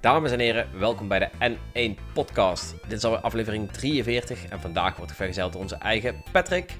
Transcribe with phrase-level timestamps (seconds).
[0.00, 2.74] Dames en heren, welkom bij de N1 Podcast.
[2.88, 6.76] Dit is alweer aflevering 43 en vandaag wordt vergezeld door onze eigen Patrick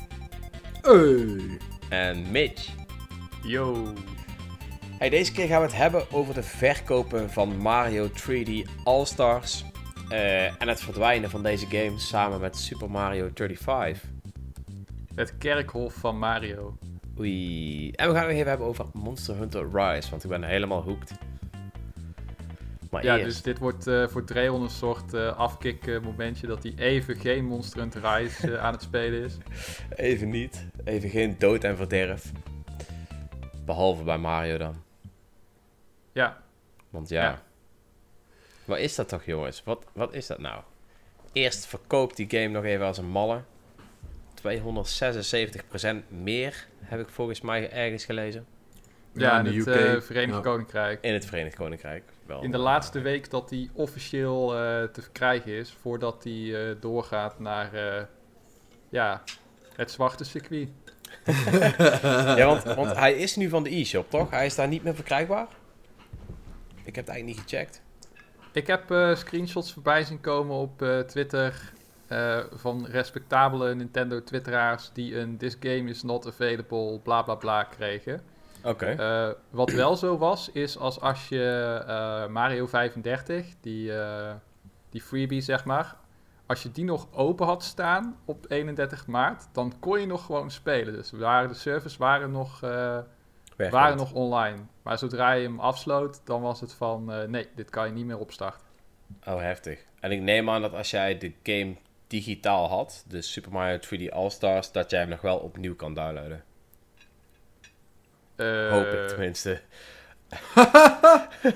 [0.82, 1.58] Hey.
[1.88, 2.68] en Mitch.
[3.42, 3.92] Yo.
[4.98, 9.64] Hey, deze keer gaan we het hebben over de verkopen van Mario 3D All-Stars
[10.08, 14.17] eh, en het verdwijnen van deze game samen met Super Mario 35.
[15.18, 16.78] Het kerkhof van Mario.
[17.18, 17.90] Oei.
[17.90, 21.12] En we gaan het even hebben over Monster Hunter Rise, want ik ben helemaal hooked.
[22.90, 26.62] Maar Ja, eerst- dus dit wordt eh, voor Dreon een soort eh afkick momentje dat
[26.62, 29.36] hij even geen Monster Hunter Rise eh, aan het spelen is.
[29.96, 30.66] Even niet.
[30.84, 32.32] Even geen dood en verderf.
[33.64, 34.82] Behalve bij Mario dan.
[36.12, 36.42] Ja,
[36.90, 37.22] Want ja.
[37.22, 37.42] Ja.
[38.64, 39.62] Wat is dat toch, jongens?
[39.64, 40.62] Wat, wat is dat nou?
[41.32, 43.42] Eerst verkoopt die game nog even als een malle.
[44.56, 48.46] 276% meer, heb ik volgens mij ergens gelezen.
[49.12, 50.40] ja, in het eh, Verenigd Ja.
[50.40, 50.98] Koninkrijk.
[51.04, 52.04] In het Verenigd Koninkrijk.
[52.26, 52.42] Wel.
[52.42, 57.38] In de laatste week dat die officieel eh, te verkrijgen is, voordat die eh, doorgaat
[57.38, 58.02] naar eh,
[58.88, 59.22] ja,
[59.76, 60.68] het zwarte circuit.
[62.36, 64.30] Ja, want, want hij is nu van de e-shop, toch?
[64.30, 65.46] Hij is daar niet meer verkrijgbaar?
[66.84, 67.82] Ik heb het eigenlijk niet gecheckt.
[68.52, 71.72] Ik heb eh, screenshots voorbij zien komen op eh, Twitter
[72.08, 77.64] eh, van respectabele Nintendo twitteraars die een This game is not available bla bla bla
[77.64, 78.20] kregen.
[78.64, 78.86] Oké.
[78.86, 83.92] Eh, wat wel zo was, is als als je eh, Mario 35, die,
[84.90, 85.96] die freebie zeg maar,
[86.46, 90.50] als je die nog open had staan op 31 maart, dan kon je nog gewoon
[90.50, 90.94] spelen.
[90.94, 92.60] Dus waren, de servers waren nog,
[93.56, 94.58] waren nog online.
[94.82, 98.18] Maar zodra je hem afsloot, dan was het van, nee, dit kan je niet meer
[98.18, 98.66] opstarten.
[99.26, 99.84] Oh, heftig.
[100.00, 101.76] En ik neem aan dat als jij de game
[102.08, 106.44] digitaal had, de Super Mario 3D All-Stars, dat jij hem nog wel opnieuw kan downloaden.
[108.36, 109.60] Eh, Hoop ik tenminste.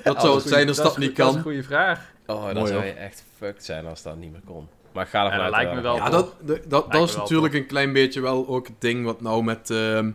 [0.03, 1.37] Dat zou het zijn als dat, niet goed- Dat is kan.
[1.37, 2.11] een goede vraag.
[2.27, 4.69] Oh, dan Mooi, zou je echt fucked zijn als dat niet meer kon.
[4.93, 6.35] Maar ik ga ervan Ja, uit dat lijkt me wel Ja, dat,
[6.69, 9.71] dat, dat, is natuurlijk een klein beetje wel ook het ding wat nou met...
[9.71, 10.15] ehm, ik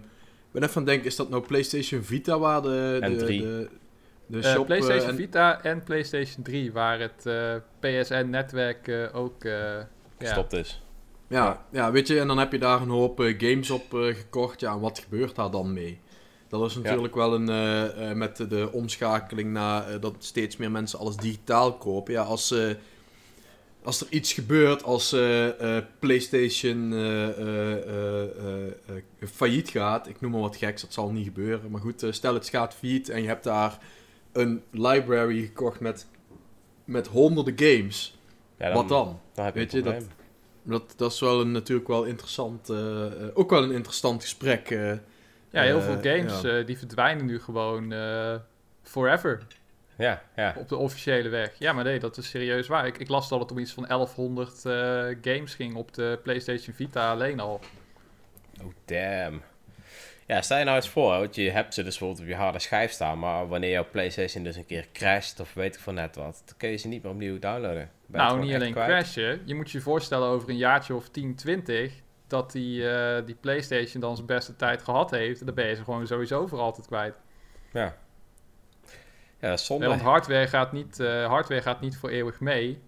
[0.51, 3.69] ben even aan het denken, is dat nou PlayStation Vita waar de, En de, de,
[4.25, 4.65] de Eh, shop...
[4.65, 9.43] PlayStation eh, en- Vita en PlayStation 3, waar het eh, PSN-netwerk eh, ook...
[10.19, 10.25] ja.
[10.25, 10.81] Gestopt is.
[11.27, 14.15] Ja, ja, weet je, en dan heb je daar een hoop eh, games op eh,
[14.15, 14.59] gekocht.
[14.59, 15.99] Ja, en wat gebeurt daar dan mee?
[16.47, 20.99] Dat is natuurlijk wel een, eh, eh, met de, omschakeling naar dat steeds meer mensen
[20.99, 22.13] alles digitaal kopen.
[22.13, 22.69] Ja, als, eh,
[23.83, 28.67] als er iets gebeurt, als eh, eh, PlayStation eh, eh, eh, eh,
[29.19, 31.71] eh, failliet gaat, ik noem maar wat geks, dat zal niet gebeuren.
[31.71, 33.77] Maar goed, stel het gaat failliet en je hebt daar
[34.31, 36.07] een library gekocht met,
[36.85, 38.16] met honderden games.
[38.57, 39.19] Ja, wat dan?
[39.33, 40.15] Dan heb je Weet een je, dat- probleem.
[40.63, 44.69] Dat, dat is wel een, natuurlijk wel interessant, eh, eh, ook wel een interessant gesprek.
[44.71, 44.91] eh.
[45.49, 46.49] Ja, heel veel games ja.
[46.59, 48.35] eh, die verdwijnen nu gewoon eh,
[48.83, 49.47] forever
[49.97, 50.55] Ja, ja.
[50.57, 51.51] op de officiële weg.
[51.59, 52.87] Ja, maar nee, dat is serieus waar.
[52.87, 54.73] Ik, ik las dat het om iets van 1100 eh,
[55.33, 57.59] games ging op de PlayStation Vita alleen al.
[58.63, 59.41] Oh, damn.
[60.25, 62.59] Ja, stel je nou eens voor, want je hebt ze dus bijvoorbeeld op je harde
[62.59, 66.15] schijf staan, maar wanneer jouw PlayStation dus een keer crasht of weet ik van net
[66.15, 67.89] wat, dan kun je ze niet meer opnieuw downloaden.
[68.07, 68.87] Nou, niet alleen kwijt.
[68.89, 69.41] crashen.
[69.45, 71.93] Je moet je voorstellen over een jaartje of 10, 20...
[72.27, 75.39] dat die, eh, die PlayStation dan zijn beste tijd gehad heeft.
[75.39, 77.15] En dan ben je ze gewoon sowieso voor altijd kwijt.
[77.73, 77.97] Ja.
[79.39, 79.87] Ja, zonde.
[79.87, 82.81] Want hardware gaat, niet, eh, hardware gaat niet voor eeuwig mee.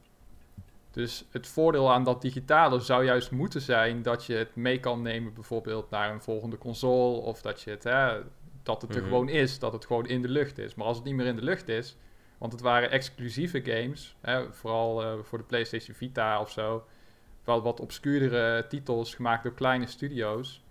[0.92, 5.02] Dus het voordeel aan dat digitale zou juist moeten zijn dat je het mee kan
[5.02, 7.18] nemen, bijvoorbeeld naar een volgende console.
[7.22, 8.20] Of dat, je het, hè,
[8.64, 9.08] dat het er Mhm.
[9.10, 10.76] gewoon is, dat het gewoon in de lucht is.
[10.76, 11.98] Maar als het niet meer in de lucht is,
[12.40, 16.88] want het waren exclusieve games, hè, vooral eh, voor de PlayStation Vita of zo.
[17.44, 20.64] Wel wat obscuurdere titels gemaakt door kleine studio's.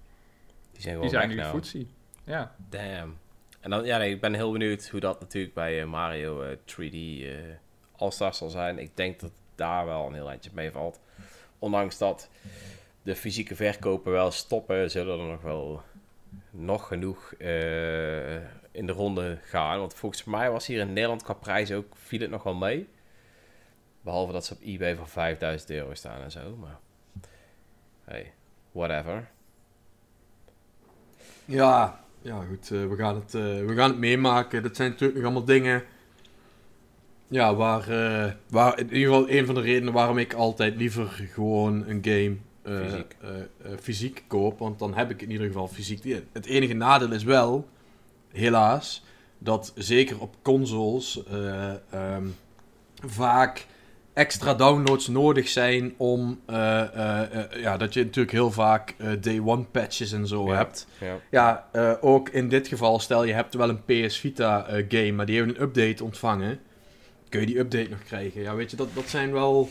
[0.73, 1.51] die zijn Die zijn nu nou.
[1.51, 1.89] footsie.
[2.25, 2.55] Ja.
[2.69, 3.19] Damn.
[3.61, 6.57] En dan, ja, nee, ik ben heel benieuwd hoe dat natuurlijk bij eh, Mario eh,
[6.57, 6.95] 3D
[7.27, 7.57] eh
[7.97, 8.79] All-Stars zal zijn.
[8.79, 11.01] Ik denk dat daar wel een heel eindje mee valt.
[11.59, 12.29] Ondanks dat
[13.03, 15.83] de fysieke verkopen wel stoppen, zullen er nog wel
[16.51, 17.35] nog genoeg
[18.79, 19.79] in de ronde gaan.
[19.79, 22.89] Want volgens mij was hier in Nederland qua prijs ook, viel het nog wel mee.
[24.01, 26.57] Behalve dat ze op eBay voor 5000 euro staan en zo.
[26.57, 26.79] Maar
[28.05, 28.33] hey,
[28.73, 29.29] whatever.
[31.45, 34.63] Ja, ja goed, eh, we, gaan het, eh, we gaan het meemaken.
[34.63, 35.83] Dat zijn natuurlijk nog allemaal dingen
[37.29, 41.07] ja, waar, eh, waar in ieder geval een van de redenen waarom ik altijd liever
[41.07, 43.17] gewoon een game Fysiek.
[43.81, 44.59] fysiek koop.
[44.59, 46.23] Want dan heb ik in ieder geval fysiek.
[46.33, 47.69] Het enige nadeel is wel,
[48.33, 49.05] helaas,
[49.39, 52.27] dat zeker op consoles eh, ehm,
[53.07, 53.67] vaak
[54.13, 56.41] extra downloads nodig zijn om...
[56.47, 60.57] eh, eh, ja, dat je natuurlijk heel vaak day one patches en zo Ja.
[60.57, 60.87] hebt.
[61.01, 61.19] Ja.
[61.73, 65.37] Ja, ook in dit geval, stel je hebt wel een PS Vita game, maar die
[65.41, 66.61] heeft een update ontvangen.
[67.29, 68.41] Kun je die update nog krijgen?
[68.41, 69.69] Ja, weet je, dat, dat zijn wel...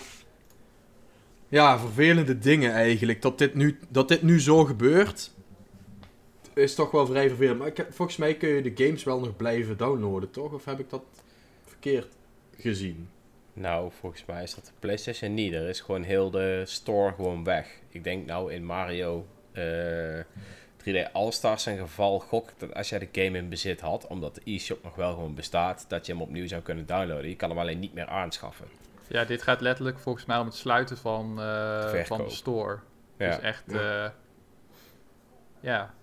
[1.50, 3.21] Ja, vervelende dingen eigenlijk.
[3.21, 5.31] Dat dit nu, dat dit nu zo gebeurt,
[6.57, 7.59] is toch wel vrij vervelend.
[7.59, 10.51] Maar ik heb- volgens mij kun je de games wel nog blijven downloaden, toch?
[10.54, 11.04] Of heb ik dat
[11.65, 12.07] verkeerd
[12.57, 13.09] gezien?
[13.54, 15.54] Nou, volgens mij is dat de PlayStation niet.
[15.54, 17.68] Er is gewoon heel de store gewoon weg.
[17.89, 20.19] Ik denk nou in Mario eh
[20.77, 24.36] 3D All-Stars zijn geval gok ik dat als jij de game in bezit had, omdat
[24.36, 27.30] de e-shop nog wel gewoon bestaat, dat je hem opnieuw zou kunnen downloaden.
[27.30, 28.68] Je kan hem alleen niet meer aanschaffen.
[29.07, 32.80] Ja, dit gaat letterlijk volgens mij om het sluiten van, eh, van de store.
[33.18, 33.27] Ja.
[33.27, 34.13] Dus echt, Ja.
[35.59, 35.94] ja.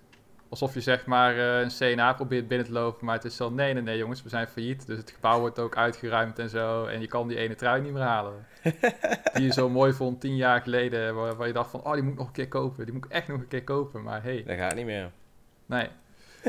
[0.54, 3.50] Alsof je zeg maar eh, een CNA probeert binnen te lopen, maar het is zo,
[3.50, 4.86] nee, nee, nee jongens, we zijn failliet.
[4.86, 6.84] Dus het gebouw wordt ook uitgeruimd en zo.
[6.84, 8.46] En je kan die ene trui niet meer halen.
[9.34, 12.02] die je zo mooi vond tien jaar geleden, waar, waar je dacht van, oh, die
[12.02, 12.84] moet ik nog een keer kopen.
[12.84, 15.10] Die moet ik echt nog een keer kopen, maar hey, Dat gaat niet meer.
[15.66, 15.88] nee.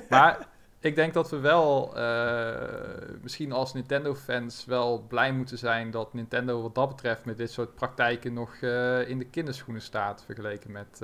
[0.10, 0.48] Maar
[0.80, 6.62] ik denk dat we wel, eh, misschien als Nintendo-fans, wel blij moeten zijn dat Nintendo
[6.62, 11.02] wat dat betreft met dit soort praktijken nog eh, in de kinderschoenen staat, vergeleken met,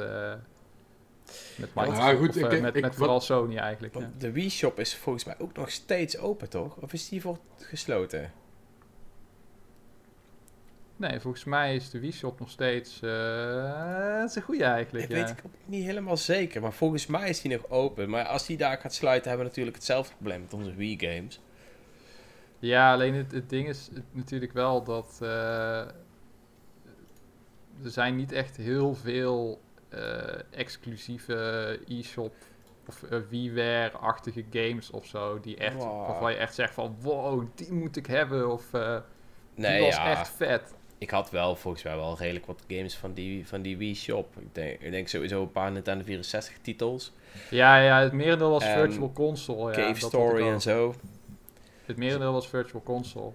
[1.55, 1.97] met Microsoft.
[2.07, 3.99] Ja, goed, of, ik- eh, met, ik- met wat- vooral Sony eigenlijk.
[3.99, 4.11] Ja.
[4.17, 6.75] De Wii Shop is volgens mij ook nog steeds open, toch?
[6.75, 8.31] Of is die voor gesloten?
[10.95, 12.99] Nee, volgens mij is de Wii Shop nog steeds.
[12.99, 15.09] dat is een goede eigenlijk.
[15.09, 15.23] Dat ja.
[15.25, 18.09] weet ik ook niet helemaal zeker, maar volgens mij is die nog open.
[18.09, 21.39] Maar als die daar gaat sluiten, hebben we natuurlijk hetzelfde probleem met onze Wii games.
[22.59, 25.79] Ja, alleen het, het ding is het- natuurlijk wel dat eh,
[27.83, 29.61] er zijn niet echt heel veel
[30.49, 32.33] exclusieve e-shop
[32.87, 36.07] of eh, WiiWare-achtige games of zo die echt Wow.
[36.07, 38.95] waarvan je echt zegt van wow, die moet ik hebben of eh,
[39.55, 40.09] die Nee, was ja.
[40.11, 40.73] echt vet.
[40.97, 44.37] Ik had wel volgens mij wel redelijk wat games van die, van die Wii Shop.
[44.39, 47.11] Ik denk, ik denk sowieso een paar Nintendo 64 titels.
[47.49, 49.71] Ja, ja, het merendeel was En Virtual Console.
[49.71, 50.95] Ja, Cave Story en zo.
[51.85, 53.31] Het merendeel was Virtual Console.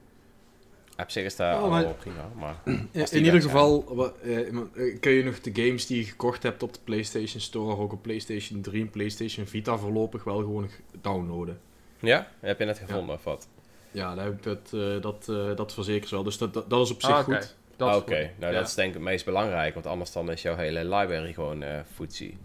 [0.99, 2.57] Op zich is dat Oh, allemaal maar- prima, maar...
[3.11, 3.85] In, ieder geval
[4.23, 7.77] eh, eh, kun je nog de games die je gekocht hebt op de PlayStation Store,
[7.77, 10.69] ook op PlayStation 3 en PlayStation Vita voorlopig wel gewoon
[11.01, 11.61] downloaden.
[12.01, 12.29] Ja?
[12.41, 13.49] Heb je net gevonden of wat?
[13.91, 16.23] Ja, dat, heb ik- dat, eh, dat, eh, dat verzekert wel.
[16.23, 17.35] Dus dat, dat, dat is op zich Ah, oké.
[17.37, 17.55] goed.
[17.79, 18.59] Oké, nou Ja.
[18.59, 21.63] dat is denk ik het meest belangrijk, want anders dan is jouw hele library gewoon
[21.63, 22.39] eh footsie.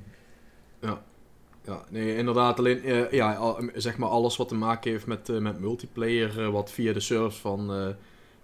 [1.66, 2.60] Ja, nee, inderdaad.
[2.60, 6.42] Alleen, eh, ja, al- zeg maar alles wat te maken heeft met, eh, met multiplayer,
[6.42, 7.88] eh, wat via de servers van eh,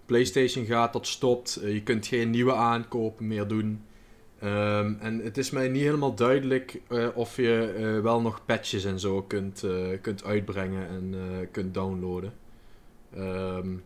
[0.08, 1.56] PlayStation gaat, dat stopt.
[1.56, 3.82] Eh, je kunt geen nieuwe aankopen meer doen.
[4.40, 8.84] Ehm, en het is mij niet helemaal duidelijk eh, of je eh, wel nog patches
[8.84, 9.64] en zo kunt,
[10.00, 11.14] kunt uitbrengen en
[11.50, 12.32] kunt downloaden.
[13.14, 13.76] Ehm,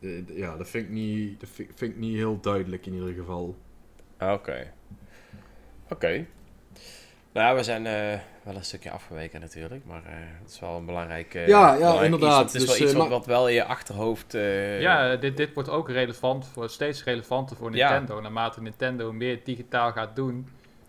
[0.00, 3.14] eh, ja, dat vind, ik niet, dat vind, vind ik niet heel duidelijk in ieder
[3.14, 3.56] geval.
[4.16, 4.72] Ah, Oké.
[5.88, 6.26] Oké.
[7.36, 10.12] Nou, we zijn eh, wel een stukje afgeweken natuurlijk, maar eh
[10.42, 11.34] het is wel een belangrijk...
[11.34, 12.44] eh, Ja, ja, belangrijk inderdaad.
[12.44, 14.34] Iets, het is Dus, wel iets wat, maar- wat wel in je achterhoofd...
[14.34, 17.88] eh, Ja, dit, dit wordt ook relevant voor, steeds relevanter voor Ja.
[17.90, 18.20] Nintendo.
[18.20, 20.48] Naarmate Nintendo meer digitaal gaat doen.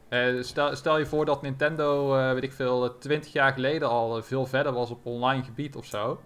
[0.10, 4.24] Eh, stel, stel je voor dat Nintendo, eh, weet ik veel, twintig jaar geleden al
[4.24, 6.22] veel verder was op online gebied of zo.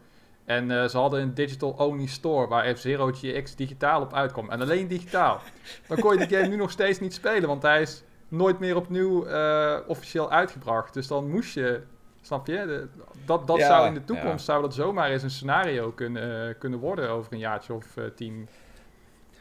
[0.45, 4.49] En eh, ze hadden een digital-only store waar F-Zero GX digitaal op uitkwam.
[4.49, 5.41] En alleen digitaal.
[5.87, 8.75] Dan kon je die game nu nog steeds niet spelen, want hij is nooit meer
[8.75, 10.93] opnieuw eh, officieel uitgebracht.
[10.93, 11.81] Dus dan moest je,
[12.21, 12.53] snap je?
[12.53, 12.87] De-
[13.25, 14.51] dat dat Ja, zou in de toekomst ja.
[14.53, 18.03] zou dat zomaar eens een scenario kunnen, eh, kunnen worden over een jaartje of eh,
[18.15, 18.47] tien.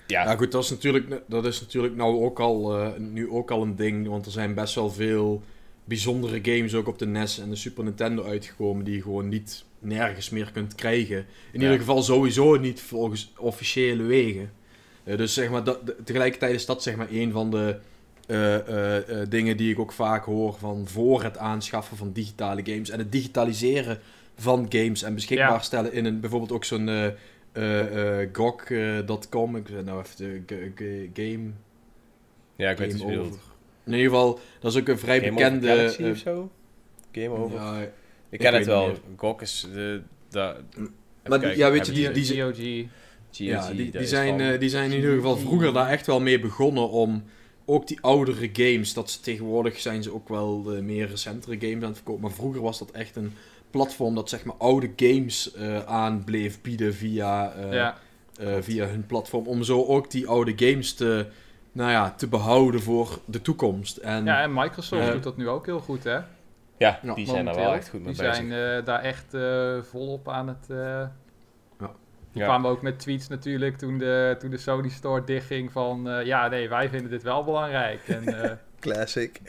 [0.06, 3.50] ja, Ja, goed, dat is natuurlijk, dat is natuurlijk nou ook al, eh, nu ook
[3.50, 4.08] al een ding.
[4.08, 5.42] Want er zijn best wel veel
[5.84, 8.84] bijzondere games ook op de NES en de Super Nintendo uitgekomen.
[8.84, 11.16] die je gewoon niet nergens meer kunt krijgen.
[11.18, 11.26] In
[11.60, 11.60] Ja.
[11.60, 14.52] ieder geval sowieso niet volgens officiële wegen.
[15.04, 17.78] Eh, dus zeg maar, dat, de- tegelijkertijd is dat zeg maar een van de
[18.30, 22.60] eh, eh, eh, dingen die ik ook vaak hoor van voor het aanschaffen van digitale
[22.64, 22.90] games.
[22.90, 23.98] En het digitaliseren
[24.36, 25.58] van games en beschikbaar Ja.
[25.58, 26.88] stellen in een bijvoorbeeld ook zo'n.
[26.88, 27.06] eh,
[27.52, 31.50] eh, eh, GOG.com, ik weet nou even de game,
[32.56, 33.38] ja, ik weet game het over.
[33.86, 35.72] In ieder geval, dat is ook een vrij Game Over bekende...
[36.04, 36.50] Eh, of zo?
[37.12, 37.56] Game Over?
[37.58, 37.90] ja, ik
[38.28, 38.92] ik ken het wel.
[39.16, 40.02] GOG is de...
[40.28, 40.54] de
[41.28, 42.56] Maar die- ja, weet je, die- die- GOG.
[42.56, 42.56] GOG,
[43.30, 46.20] ja, die, die, zijn, van- eh, die zijn in ieder geval vroeger daar echt wel
[46.20, 47.24] mee begonnen om
[47.70, 51.74] ook die oudere games, dat ze tegenwoordig zijn ze ook wel de meer recentere games
[51.82, 53.32] aan het verkopen, maar vroeger was dat echt een
[53.70, 57.98] platform dat zeg maar oude games eh aan bleef bieden via, eh, ja.
[58.40, 61.26] eh, via hun platform, om zo ook die oude games te,
[61.72, 63.96] nou ja, te behouden voor de toekomst.
[63.96, 66.18] En, ja, en Microsoft Eh, doet dat nu ook heel goed, hè?
[66.76, 68.34] Ja, Ja, die zijn er wel echt goed mee Die bezig.
[68.34, 70.66] zijn eh, daar echt eh, volop aan het...
[72.32, 76.08] Die kwamen ook met tweets natuurlijk toen de, toen de Sony Store dichtging van...
[76.10, 78.08] eh, ja, nee, wij vinden dit wel belangrijk.
[78.08, 79.40] En eh, Classic.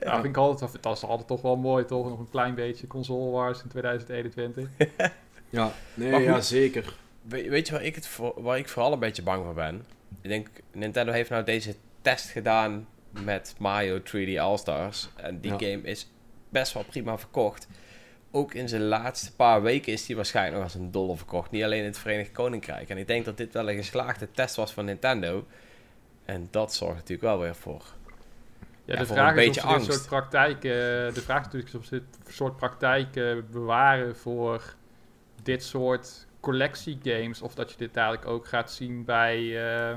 [0.00, 2.08] ja, vind ik altijd, dat is altijd toch wel mooi, toch?
[2.08, 4.68] Nog een klein beetje console wars in 2021.
[5.50, 6.94] Ja, nee, ja, zeker.
[7.22, 9.84] We- weet je waar ik, het voor, waar ik vooral een beetje bang voor ben?
[10.22, 12.86] Ik denk, Nintendo heeft nou deze test gedaan
[13.24, 15.08] met Mario 3D All-Stars.
[15.16, 15.56] En die Ja.
[15.58, 16.10] game is
[16.48, 17.68] best wel prima verkocht.
[18.30, 21.50] Ook in zijn laatste paar weken is die waarschijnlijk nog als een dolle verkocht.
[21.50, 22.88] Niet alleen in het Verenigd Koninkrijk.
[22.88, 25.46] En ik denk dat dit wel een geslaagde test was van Nintendo.
[26.24, 27.82] En dat zorgt natuurlijk wel weer voor.
[28.84, 29.92] Ja, de vraag een is of ze dit angst.
[29.92, 30.70] soort praktijken...
[31.14, 34.74] De vraag is natuurlijk of ze dit soort praktijken bewaren voor
[35.42, 37.42] dit soort collectiegames.
[37.42, 39.36] Of dat je dit dadelijk ook gaat zien bij...
[39.38, 39.96] eh,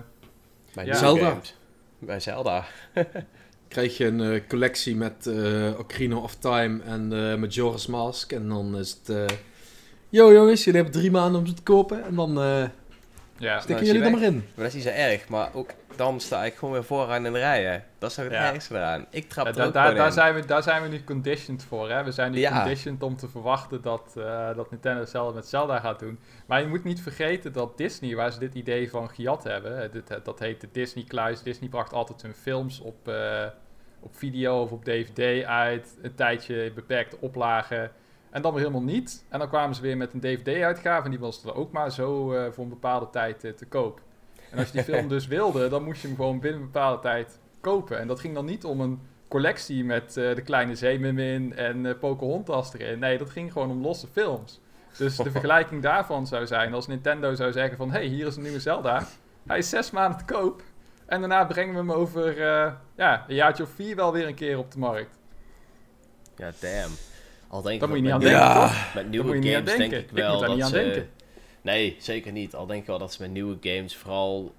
[0.74, 0.94] Bij Ja.
[0.94, 1.30] Zelda.
[1.30, 1.56] games.
[2.00, 2.66] Bij Zelda.
[3.72, 5.30] Krijg je een eh, collectie met
[5.78, 8.32] Ocarina of Time en eh Majora's Mask.
[8.32, 9.34] En dan is het...
[10.10, 12.06] Yo jongens, jullie hebben drie maanden om ze te kopen.
[12.06, 12.38] En dan
[13.42, 14.34] ja, stikken is jullie er maar in.
[14.36, 15.28] Maar dat is niet zo erg.
[15.30, 17.84] Maar ook dan sta ik gewoon weer vooraan in de rijen.
[18.00, 18.52] Dat is toch het Ja.
[18.54, 19.06] ergste eraan.
[19.10, 20.14] Ik trap Ja, er da- ook daar, gewoon daar, in.
[20.14, 21.90] zijn we, daar zijn we nu conditioned voor.
[21.90, 22.04] Hè?
[22.04, 22.60] We zijn nu Ja.
[22.62, 26.20] conditioned om te verwachten dat, eh, dat Nintendo hetzelfde met Zelda gaat doen.
[26.46, 30.20] Maar je moet niet vergeten dat Disney, waar ze dit idee van gejat hebben, dit,
[30.24, 31.42] dat heet de Disney Kluis.
[31.44, 33.44] Disney bracht altijd hun films op, eh,
[34.00, 35.98] op video of op DVD uit.
[36.02, 37.92] Een tijdje in beperkte oplagen.
[38.32, 39.26] En dan weer helemaal niet.
[39.30, 41.04] En dan kwamen ze weer met een DVD-uitgave.
[41.04, 44.02] En die was er ook maar zo eh, voor een bepaalde tijd eh, te koop.
[44.52, 47.02] En als je die film dus wilde, dan moest je hem gewoon binnen een bepaalde
[47.02, 48.00] tijd kopen.
[48.00, 52.74] En dat ging dan niet om een collectie met eh, de kleine zeemermin en Pocahontas
[52.74, 53.00] erin.
[53.00, 54.62] Nee, dat ging gewoon om losse films.
[54.98, 57.92] Dus de vergelijking daarvan zou zijn als Nintendo zou zeggen van...
[57.92, 59.08] hey, hier is een nieuwe Zelda.
[59.48, 60.62] Hij is zes maanden te koop.
[61.06, 62.42] En daarna brengen we hem over
[62.96, 65.20] ja, een jaartje of vier wel weer een keer op de markt.
[66.36, 67.11] Ja, damn.
[67.52, 68.94] Al denk moet je niet aan denken, toch?
[68.96, 70.00] Met nieuwe games denk denken.
[70.00, 70.76] ik wel moet dat niet aan ze...
[70.76, 71.10] denken.
[71.62, 72.56] Nee, zeker niet.
[72.56, 74.54] Al denk ik wel dat ze met nieuwe games, vooral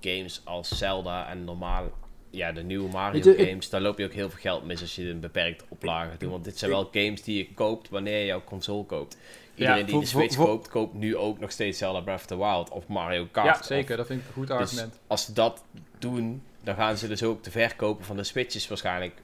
[0.00, 1.90] games als Zelda en normaal...
[2.30, 4.94] Ja, de nieuwe Mario ik- games, daar loop je ook heel veel geld mis als
[4.94, 6.30] je een beperkt oplage doet.
[6.30, 9.16] Want dit zijn wel games die je koopt wanneer je jouw console koopt.
[9.54, 12.36] Iedereen die voor- de Switch koopt, koopt nu ook nog steeds Zelda Breath of the
[12.36, 13.46] Wild of Mario Kart.
[13.46, 13.96] Ja, of- zeker.
[13.96, 15.00] Dat vind ik een goed Dus argument.
[15.06, 15.64] als ze dat
[15.98, 19.14] doen, dan gaan ze dus ook de verkopen van de Switches waarschijnlijk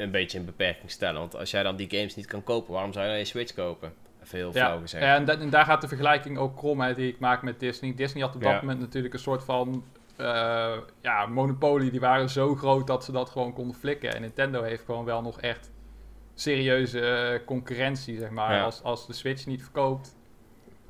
[0.00, 1.20] een beetje in beperking stellen.
[1.20, 3.54] Want als jij dan die games niet kan kopen, waarom zou je dan je Switch
[3.54, 3.92] kopen?
[4.22, 5.04] Flauw Ja, gezegd.
[5.04, 7.60] ja en, da- en daar gaat de vergelijking ook krom uit die ik maak met
[7.60, 7.94] Disney.
[7.94, 8.60] Disney had op dat Ja.
[8.60, 9.84] moment natuurlijk een soort van
[10.16, 11.90] eh, ja, monopolie.
[11.90, 14.14] Die waren zo groot dat ze dat gewoon konden flikken.
[14.14, 15.70] En Nintendo heeft gewoon wel nog echt
[16.34, 18.54] serieuze eh, concurrentie, zeg maar.
[18.54, 18.62] Ja.
[18.62, 20.16] Als, als de Switch niet verkoopt.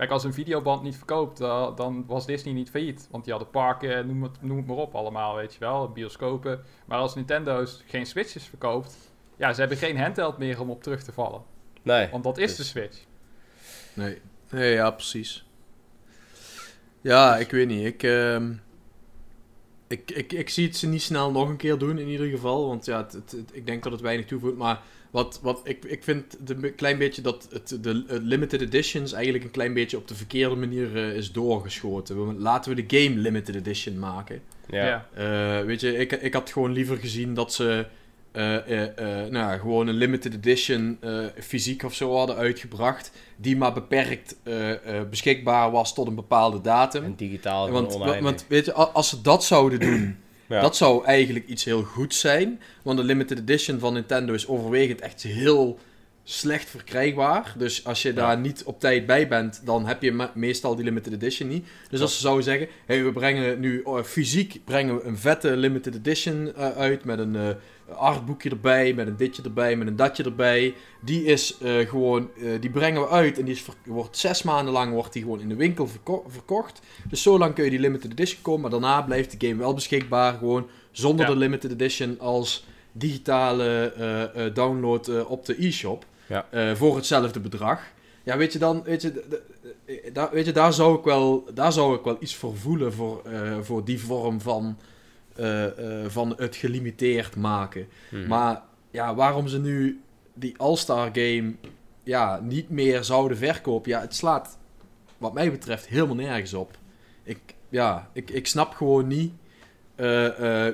[0.01, 3.09] Kijk, als een videoband niet verkoopt, eh, dan was Disney niet failliet.
[3.11, 5.89] Want die hadden parken, noem het, noem het maar op allemaal, weet je wel.
[5.93, 6.63] Bioscopen.
[6.87, 8.97] Maar als Nintendo's geen Switches verkoopt...
[9.37, 11.43] Ja, ze hebben geen handheld meer om op terug te vallen.
[11.83, 12.09] nee.
[12.11, 12.99] Want dat is Dus- de Switch.
[13.95, 14.21] Nee.
[14.51, 15.47] nee, ja, precies.
[17.01, 17.85] Ja, ik weet niet.
[17.85, 18.53] Ik, ehm,
[19.87, 22.67] ik, ik, ik zie het ze niet snel nog een keer doen, in ieder geval.
[22.69, 24.57] Want ja, het, het- het- ik denk dat het weinig toevoegt.
[24.57, 29.45] Maar wat, wat ik, ik vind een klein beetje dat het, de limited editions eigenlijk
[29.45, 32.27] een klein beetje op de verkeerde manier eh, is doorgeschoten.
[32.27, 34.41] We- Laten we de game limited edition maken.
[34.69, 35.07] Ja.
[35.15, 37.87] Eh, weet je, ik, ik had gewoon liever gezien dat ze
[38.33, 43.13] eh, eh, eh, nou, ja, gewoon een limited edition eh, fysiek of zo hadden uitgebracht.
[43.37, 47.05] Die maar beperkt eh, eh, beschikbaar was tot een bepaalde datum.
[47.05, 48.23] En digitaal Want, want, oneindig.
[48.25, 50.17] want weet je, als ze dat zouden doen,
[50.59, 52.61] Dat zou eigenlijk iets heel goeds zijn.
[52.83, 55.79] Want de limited edition van Nintendo is overwegend echt heel
[56.31, 57.55] slecht verkrijgbaar.
[57.59, 60.85] Dus als je daar niet op tijd bij bent, dan heb je me- meestal die
[60.85, 61.67] limited edition niet.
[61.91, 65.57] Dus als ze zouden zeggen, hey, we brengen nu eh, fysiek brengen we een vette
[65.57, 67.49] limited edition eh, uit met een eh
[67.97, 70.75] artboekje erbij, met een ditje erbij, met een datje erbij.
[71.05, 74.93] Die is eh, gewoon, die brengen we uit en die is wordt zes maanden lang
[74.93, 76.81] wordt die gewoon in de winkel verko- verkocht.
[77.09, 79.75] Dus zo lang kun je die limited edition komen, maar daarna blijft de game wel
[79.75, 81.33] beschikbaar, gewoon zonder Ja.
[81.33, 86.47] de limited edition als digitale download op de e-shop Ja.
[86.51, 87.83] eh, voor hetzelfde bedrag.
[88.23, 89.41] Ja, weet je dan, weet je,
[89.85, 92.93] eh, daar, weet je, daar zou ik wel, daar zou ik wel iets voor voelen
[92.93, 94.79] voor, eh, voor die vorm van,
[96.07, 97.89] van het gelimiteerd maken.
[98.11, 98.27] Mhm.
[98.27, 100.01] Maar ja, waarom ze nu
[100.35, 101.55] die All-Star game
[102.03, 104.59] ja, niet meer zouden verkopen, ja, het slaat
[105.19, 106.79] wat mij betreft helemaal nergens op.
[107.23, 109.33] Ik, ja, ik, ik snap gewoon niet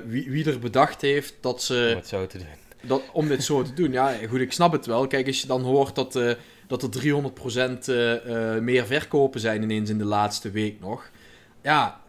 [0.05, 2.66] wie, wie er bedacht heeft dat ze Om het zo te doen.
[2.81, 3.91] Dat, om dit zo te doen.
[3.91, 5.07] Ja, goed, ik snap het wel.
[5.07, 6.31] Kijk, als je dan hoort dat, eh,
[6.67, 11.09] dat er 300% eh, eh, meer verkopen zijn ineens in de laatste week nog.
[11.61, 12.01] Ja,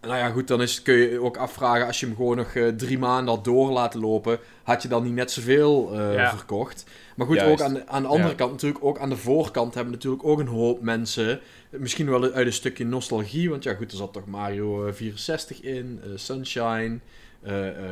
[0.00, 1.86] nou ja, goed, dan is, kun je ook afvragen...
[1.86, 4.38] als je hem gewoon nog drie maanden had door laten lopen...
[4.62, 6.36] had je dan niet net zoveel Ja.
[6.36, 6.84] verkocht.
[7.16, 7.50] Maar goed, Juist.
[7.52, 8.34] ook aan de, aan de andere Ja.
[8.34, 8.84] kant natuurlijk...
[8.84, 11.40] ook aan de voorkant hebben natuurlijk ook een hoop mensen...
[11.70, 13.50] misschien wel uit een stukje nostalgie...
[13.50, 16.00] want ja, goed, er zat toch Mario eh, 64 in...
[16.14, 16.98] Sunshine,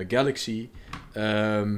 [0.08, 0.68] Galaxy...
[1.12, 1.76] Ehm,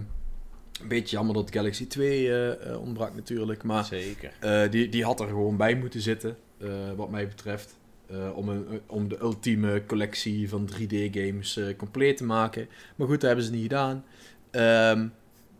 [0.80, 3.84] een beetje jammer dat Galaxy 2 eh, eh, ontbrak natuurlijk, maar...
[3.84, 4.32] Zeker.
[4.40, 7.78] Eh, die, die had er gewoon bij moeten zitten, eh, wat mij betreft.
[8.06, 12.68] eh, om, een, om de ultieme collectie van 3D-games eh, compleet te maken.
[12.96, 14.04] Maar goed, dat hebben ze niet gedaan.
[14.50, 15.06] Ehm,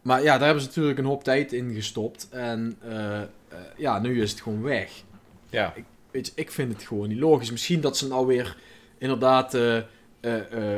[0.02, 2.28] maar ja, daar hebben ze natuurlijk een hoop tijd in gestopt.
[2.30, 3.26] En eh, eh,
[3.76, 4.90] ja, nu is het gewoon weg.
[5.50, 5.74] Ja.
[6.10, 7.50] Weet je, ik vind het gewoon niet logisch.
[7.50, 8.56] Misschien dat ze nou weer
[8.98, 9.58] inderdaad
[10.20, 10.76] eh, eh,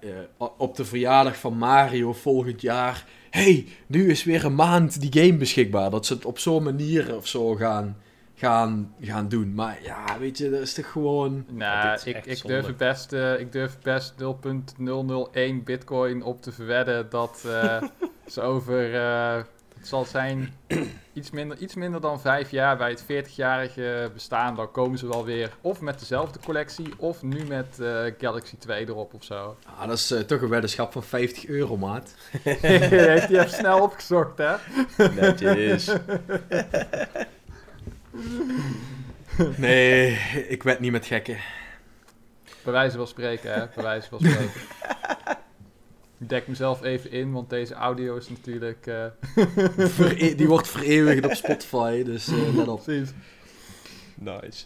[0.00, 3.04] eh, op de verjaardag van Mario volgend jaar.
[3.30, 5.90] hey, nu is weer een maand die game beschikbaar.
[5.90, 7.96] Dat ze het op zo'n manier of zo gaan,
[8.34, 9.54] gaan, gaan doen.
[9.54, 11.44] Maar ja, weet je, dat is toch gewoon.
[11.50, 12.54] Nou, ik, ik, zonde.
[12.54, 17.82] durf het best, eh, ik durf best 0.001 bitcoin op te verwedden dat eh,
[18.32, 19.42] ze over, eh,
[19.84, 20.54] het zal zijn,
[21.12, 25.24] iets minder, iets minder dan vijf jaar bij het 40-jarige bestaan, dan komen ze wel
[25.24, 29.56] weer of met dezelfde collectie of nu met eh, Galaxy 2 erop of zo.
[29.78, 32.14] Ah, dat is eh, toch een weddenschap van 50 euro, maat.
[32.42, 34.54] Die even snel opgezocht, hè?
[35.14, 35.90] Netjes.
[39.56, 40.12] Nee,
[40.48, 41.38] ik wed niet met gekken.
[42.62, 43.66] Bij wijze van spreken, hè?
[43.74, 44.60] Bij wijze van spreken.
[46.24, 48.86] Ik dek mezelf even in, want deze audio is natuurlijk...
[48.86, 52.82] eh, die wordt vereeuwigd op Spotify, dus eh, let op.
[52.82, 53.12] Precies.
[54.14, 54.64] Nice.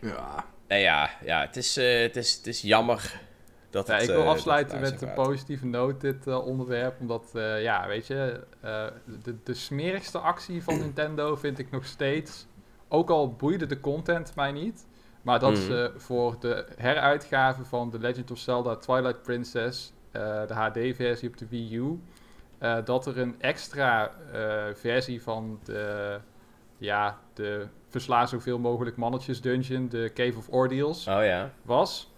[0.00, 0.44] Ja.
[0.68, 3.20] Nee, ja, ja het, is, eh, het, is, het is jammer
[3.70, 4.02] dat Ja, het...
[4.02, 7.00] ik wil afsluiten met een positieve noot, dit eh, onderwerp.
[7.00, 8.86] Omdat, eh, ja, weet je, eh,
[9.22, 12.46] de, de smerigste actie van Nintendo vind ik nog steeds.
[12.88, 14.86] Ook al boeide de content mij niet.
[15.22, 15.60] Maar dat Mhm.
[15.62, 21.46] ze voor de heruitgave van The Legend of Zelda Twilight Princess, de HD-versie op de
[21.48, 22.00] Wii U,
[22.58, 26.18] eh, dat er een extra eh, versie van de,
[26.78, 32.12] ja, de versla zoveel mogelijk mannetjes dungeon, de Cave of Ordeals, Oh ja, was.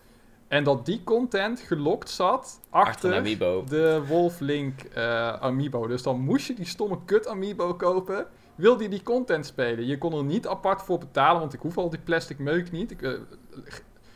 [0.49, 5.87] En dat die content gelokt zat achter achter de Wolf Link eh, amiibo.
[5.87, 8.27] Dus dan moest je die stomme kut amiibo kopen.
[8.55, 9.87] Wilde je die content spelen?
[9.87, 12.91] Je kon er niet apart voor betalen, want ik hoef al die plastic meuk niet.
[12.91, 13.13] Ik, eh,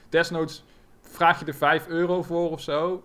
[0.09, 0.65] desnoods
[1.01, 3.03] vraag je er 5 euro voor of zo.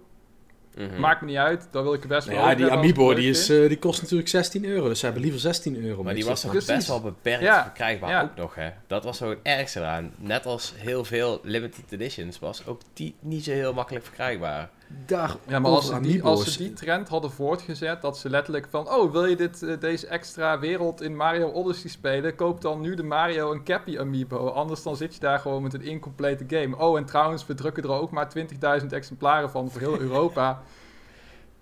[0.76, 1.00] Mhm.
[1.00, 2.92] Maakt me niet uit, dan wil ik er best Nou wel ja, over die hebben
[2.92, 4.88] amiibo die, is, eh, die kost natuurlijk 16 euro.
[4.88, 6.04] Dus ze hebben liever 16 euro.
[6.04, 8.22] Maar die was toch best wel beperkt Ja, verkrijgbaar ja.
[8.22, 8.70] ook nog, hè?
[8.88, 10.14] Dat was zo het ergste eraan.
[10.18, 14.70] Net als heel veel limited editions was ook die niet zo heel makkelijk verkrijgbaar.
[15.06, 18.68] Daar Ja, maar als ze, die, als ze die trend hadden voortgezet, dat ze letterlijk
[18.70, 18.90] van...
[18.90, 22.36] Oh, wil je dit, eh, deze extra wereld in Mario Odyssey spelen?
[22.36, 24.48] Koop dan nu de Mario en Cappy amiibo.
[24.48, 26.78] Anders dan zit je daar gewoon met een incomplete game.
[26.78, 28.32] Oh, en trouwens, we drukken er ook maar
[28.82, 30.62] 20.000 exemplaren van voor heel Europa.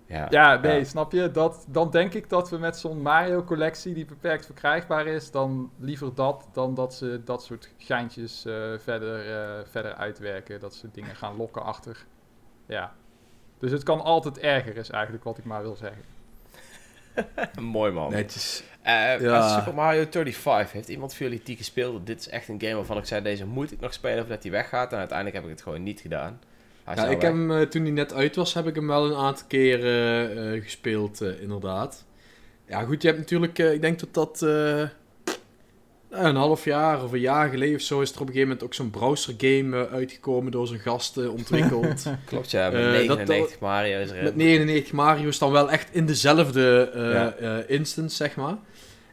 [0.05, 1.31] Ja, Ja, nee, snap je?
[1.31, 5.31] Dat, dan denk ik dat we met zo'n Mario-collectie die beperkt verkrijgbaar is...
[5.31, 10.59] dan liever dat dan dat ze dat soort geintjes eh, verder, eh, verder uitwerken.
[10.59, 12.05] Dat ze dingen gaan lokken achter...
[12.65, 12.93] Ja.
[13.59, 16.01] Dus het kan altijd erger, is eigenlijk wat ik maar wil zeggen.
[17.61, 18.11] Mooi man.
[18.11, 18.63] Netjes.
[18.81, 19.57] Eh, Ja.
[19.59, 20.71] Super Mario 35.
[20.71, 22.05] Heeft iemand van jullie die gespeeld?
[22.07, 24.51] Dit is echt een game waarvan ik zei, deze moet ik nog spelen voordat hij
[24.51, 24.91] weggaat.
[24.91, 26.39] En uiteindelijk heb ik het gewoon niet gedaan.
[26.83, 27.21] Hij Ja, ik weg.
[27.21, 29.77] heb hem, eh, toen hij net uit was, heb ik hem wel een aantal keer
[30.53, 32.05] eh, gespeeld, inderdaad.
[32.65, 34.41] Ja, goed, je hebt natuurlijk, eh, ik denk dat dat
[36.09, 38.63] een half jaar of een jaar geleden of zo is er op een gegeven moment
[38.65, 42.05] ook zo'n browser game eh, uitgekomen door zijn gasten ontwikkeld.
[42.25, 42.69] Klopt, ja.
[42.69, 44.23] Met Eh, dat- 99 Mario's erin.
[44.23, 47.31] Met 99 Mario's dan wel echt in dezelfde eh, Ja.
[47.33, 48.55] eh, instance, zeg maar.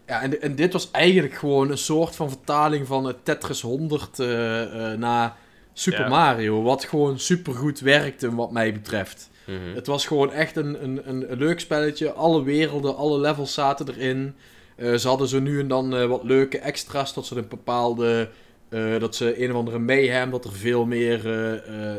[0.06, 4.18] Ja, en, en dit was eigenlijk gewoon een soort van vertaling van het Tetris 100
[4.18, 5.36] eh, eh, naar
[5.72, 6.08] Super Ja.
[6.08, 6.62] Mario.
[6.62, 9.30] Wat gewoon supergoed werkte, wat mij betreft.
[9.46, 9.74] Mhm.
[9.74, 12.12] Het was gewoon echt een, een, een leuk spelletje.
[12.12, 14.34] Alle werelden, alle levels zaten erin.
[14.76, 17.14] Eh, ze hadden zo nu en dan eh, wat leuke extra's.
[17.14, 18.30] Dat ze een bepaalde.
[18.68, 20.30] eh, dat ze een of andere mayhem.
[20.30, 21.20] Dat er veel meer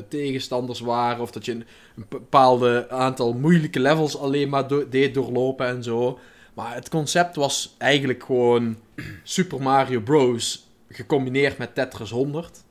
[0.08, 1.22] tegenstanders waren.
[1.22, 6.20] Of dat je een, een bepaalde aantal moeilijke levels alleen maar deed doorlopen en zo.
[6.54, 8.78] Maar het concept was eigenlijk gewoon
[9.24, 10.68] Super Mario Bros.
[10.90, 12.64] gecombineerd met Tetris 100.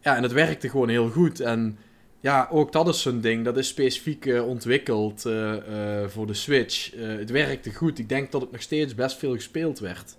[0.00, 1.40] Ja, en het werkte gewoon heel goed.
[1.40, 1.78] En
[2.20, 3.44] ja, ook dat is zo'n ding.
[3.44, 6.90] Dat is specifiek eh, ontwikkeld eh, eh, voor de Switch.
[6.96, 7.98] Het werkte goed.
[7.98, 10.16] Ik denk dat het nog steeds best veel gespeeld werd.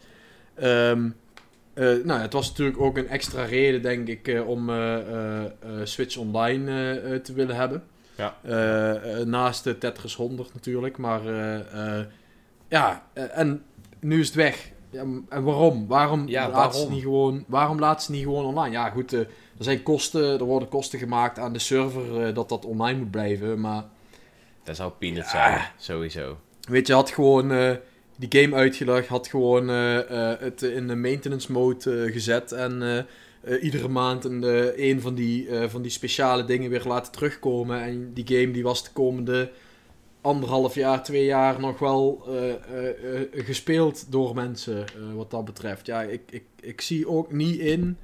[0.56, 1.10] Ehm,
[1.74, 4.72] eh, nou, het was natuurlijk ook een extra reden, denk ik, om
[5.84, 7.84] Switch Online te willen hebben.
[8.16, 8.36] Ja.
[9.24, 10.98] Naast de Tetris 100 natuurlijk.
[10.98, 11.22] Maar
[12.68, 13.64] ja, en
[14.00, 14.72] nu is het weg.
[14.90, 15.88] Ja, en waarom?
[15.88, 16.82] Waarom, Ja, laat waarom?
[16.82, 18.72] Ze niet gewoon, waarom laat ze niet gewoon online?
[18.72, 19.28] Ja, goed, de,
[19.60, 23.12] er zijn kosten, er worden kosten gemaakt aan de server eh, dat dat online moet
[23.12, 23.60] blijven.
[23.60, 23.84] Maar
[24.63, 25.50] Dat zou peanuts Ja.
[25.52, 26.38] zijn, sowieso.
[26.69, 27.72] weet je, had gewoon eh,
[28.17, 30.00] die game uitgelegd, had gewoon eh,
[30.39, 33.06] het in de maintenance mode gezet en
[33.62, 34.43] iedere maand een,
[34.89, 37.82] een van, die, van die speciale dingen weer laten terugkomen.
[37.82, 39.52] En die game die was de komende
[40.22, 42.28] anderhalf jaar, twee jaar nog wel
[43.34, 45.86] gespeeld door mensen wat dat betreft.
[45.86, 47.98] Ja, ik, ik, ik zie ook niet in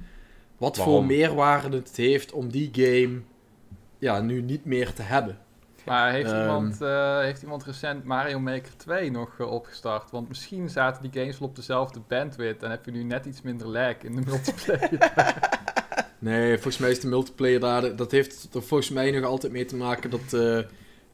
[0.58, 3.20] wat voor meerwaarde het heeft om die game
[3.98, 5.38] ja, nu niet meer te hebben.
[5.84, 6.40] Maar heeft, Ehm.
[6.40, 10.10] iemand, eh, heeft iemand recent Mario Maker 2 nog eh, opgestart?
[10.10, 13.42] Want misschien zaten die games wel op dezelfde bandwidth en heb je nu net iets
[13.42, 15.12] minder lag in de multiplayer.
[16.18, 17.96] Nee, volgens mij is de multiplayer daar.
[17.96, 20.32] Dat heeft er volgens mij nog altijd mee te maken dat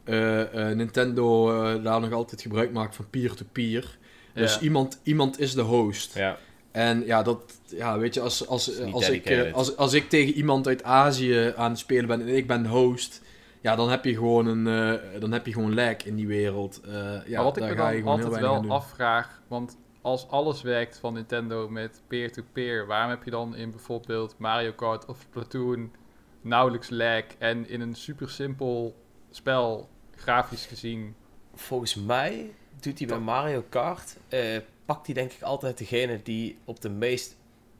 [0.04, 1.46] eh, Nintendo
[1.82, 3.98] daar nog altijd gebruik maakt van peer-to-peer.
[4.34, 4.60] Dus Ja.
[4.60, 6.14] iemand, iemand is de host.
[6.14, 6.36] Ja,
[6.72, 10.34] En ja, dat, ja, weet je, als, als, als, ik, eh, als, als ik tegen
[10.34, 13.22] iemand uit Azië aan het spelen ben en ik ben de host,
[13.60, 16.80] ja, dan heb je gewoon een, eh, dan heb je gewoon lag in die wereld.
[16.84, 16.92] Eh,
[17.26, 21.68] ja, maar wat ik me dan altijd wel afvraag, want als alles werkt van Nintendo
[21.68, 25.92] met peer-to-peer, waarom heb je dan in bijvoorbeeld Mario Kart of Splatoon
[26.40, 28.96] nauwelijks lag en in een super simpel
[29.30, 31.14] spel, grafisch gezien,
[31.54, 34.56] volgens mij doet hij bij Mario Kart, eh,
[34.92, 37.36] pakt hij denk ik altijd degene die op de meest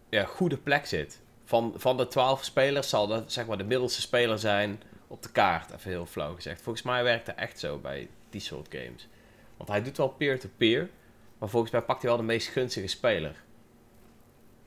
[0.08, 1.20] ja, goede plek zit.
[1.44, 5.30] Van, van de twaalf spelers zal dat zeg maar de middelste speler zijn op de
[5.30, 6.62] kaart, even heel flauw gezegd.
[6.62, 9.08] Volgens mij werkt het echt zo bij die soort games.
[9.56, 10.90] Want hij doet wel peer-to-peer,
[11.38, 13.42] maar volgens mij pakt hij wel de meest gunstige speler.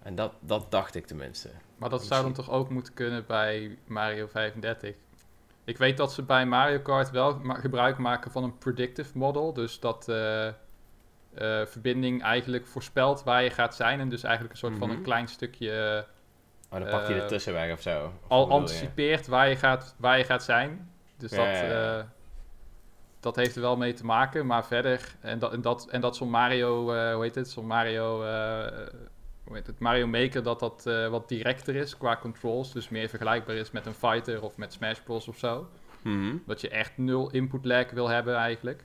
[0.02, 1.50] En dat, dat dacht ik tenminste.
[1.78, 4.96] Maar dat zou dan toch ook moeten kunnen bij Mario 35.
[5.64, 9.54] Ik weet dat ze bij Mario Kart wel gebruik maken van een predictive model.
[9.54, 10.10] Dus dat
[11.36, 14.00] de verbinding eigenlijk voorspelt waar je gaat zijn.
[14.00, 14.98] En dus eigenlijk een soort van Mhm.
[14.98, 16.06] een klein stukje
[16.70, 18.06] Oh, dan pakt hij Eh, de tussenweg of zo.
[18.06, 18.52] Of al je?
[18.54, 20.90] anticipeert waar je gaat, waar je gaat zijn.
[21.18, 21.98] Dus Ja, dat, ja, ja.
[22.00, 22.04] eh,
[23.20, 24.46] dat heeft er wel mee te maken.
[24.46, 27.66] Maar verder, en dat, en dat, en dat zo'n Mario, eh, hoe heet het, zo'n
[27.68, 28.88] Mario, eh,
[29.44, 32.72] hoe heet het, Mario Maker, dat dat eh, wat directer is qua controls.
[32.74, 35.70] Dus meer vergelijkbaar is met een fighter of met Smash Bros of zo.
[36.02, 36.36] Mhm.
[36.46, 38.84] Dat je echt nul input lag wil hebben eigenlijk.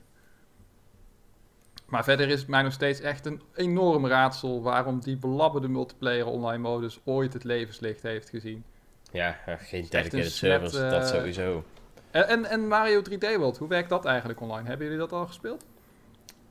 [1.91, 6.27] Maar verder is het mij nog steeds echt een enorm raadsel waarom die belabberde multiplayer
[6.27, 8.65] online modus ooit het levenslicht heeft gezien.
[9.13, 11.65] Ja, eh, geen dedicated servers, eh, dat sowieso.
[12.11, 14.69] En, en, en Mario 3D World, hoe werkt dat eigenlijk online?
[14.69, 15.65] Hebben jullie dat al gespeeld?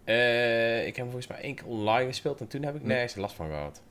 [0.04, 2.88] Eh, ik heb hem volgens mij één keer online gespeeld en toen heb ik Hm.
[2.88, 3.82] nergens last van gehad.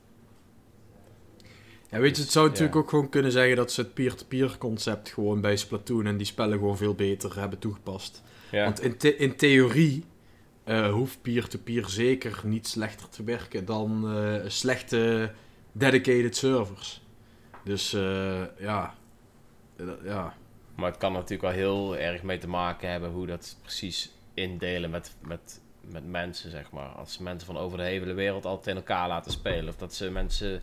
[1.89, 2.51] Ja, weet je, het zou Ja.
[2.51, 6.25] natuurlijk ook gewoon kunnen zeggen dat ze het peer-to-peer concept gewoon bij Splatoon en die
[6.25, 8.23] spellen gewoon veel beter hebben toegepast.
[8.51, 10.05] Ja, Want in, the- in theorie
[10.69, 15.31] eh, hoeft peer-to-peer zeker niet slechter te werken dan eh, slechte
[15.71, 17.01] dedicated servers.
[17.63, 18.93] Dus eh, ja.
[20.03, 20.33] Ja.
[20.75, 24.89] maar het kan natuurlijk wel heel erg mee te maken hebben hoe dat precies indelen
[24.89, 26.89] met, met, met mensen, zeg maar.
[26.89, 29.69] Als mensen van over de hele wereld altijd in elkaar laten spelen.
[29.69, 30.61] Of dat ze mensen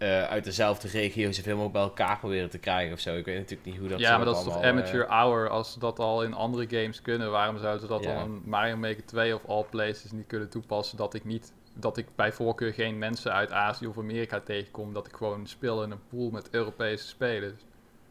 [0.00, 3.16] eh, uit dezelfde regio zoveel mogelijk bij elkaar proberen te krijgen of zo.
[3.16, 5.48] Ik weet natuurlijk niet hoe dat ja, maar dat is toch allemaal, amateur eh, hour.
[5.48, 8.76] Als ze dat al in andere games kunnen, waarom zouden ze dat dan in Mario
[8.76, 10.96] Maker 2 of All Places niet kunnen toepassen?
[10.96, 14.92] Dat ik niet, dat ik bij voorkeur geen mensen uit Azië of Amerika tegenkom.
[14.92, 17.62] Dat ik gewoon speel in een pool met Europese spelers.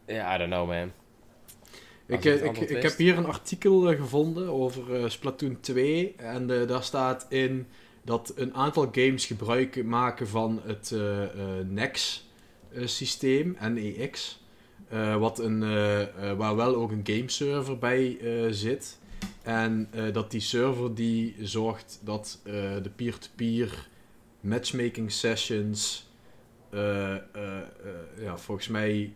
[0.06, 0.92] Ja, I don't know, man.
[2.10, 6.14] Ik, eh, ik, ik heb hier een artikel eh, gevonden over eh, Splatoon 2.
[6.18, 7.68] En eh, daar staat in
[8.10, 11.30] dat een aantal games gebruik maken van het eh eh,
[11.68, 14.44] NEX-systeem, NEX.
[14.90, 15.60] eh, wat een,
[16.38, 18.18] waar wel ook een gameserver bij
[18.52, 19.00] zit.
[19.42, 22.40] En dat die server die zorgt dat
[22.84, 23.88] de peer-to-peer
[24.40, 26.10] matchmaking sessions
[28.20, 29.14] ja, volgens mij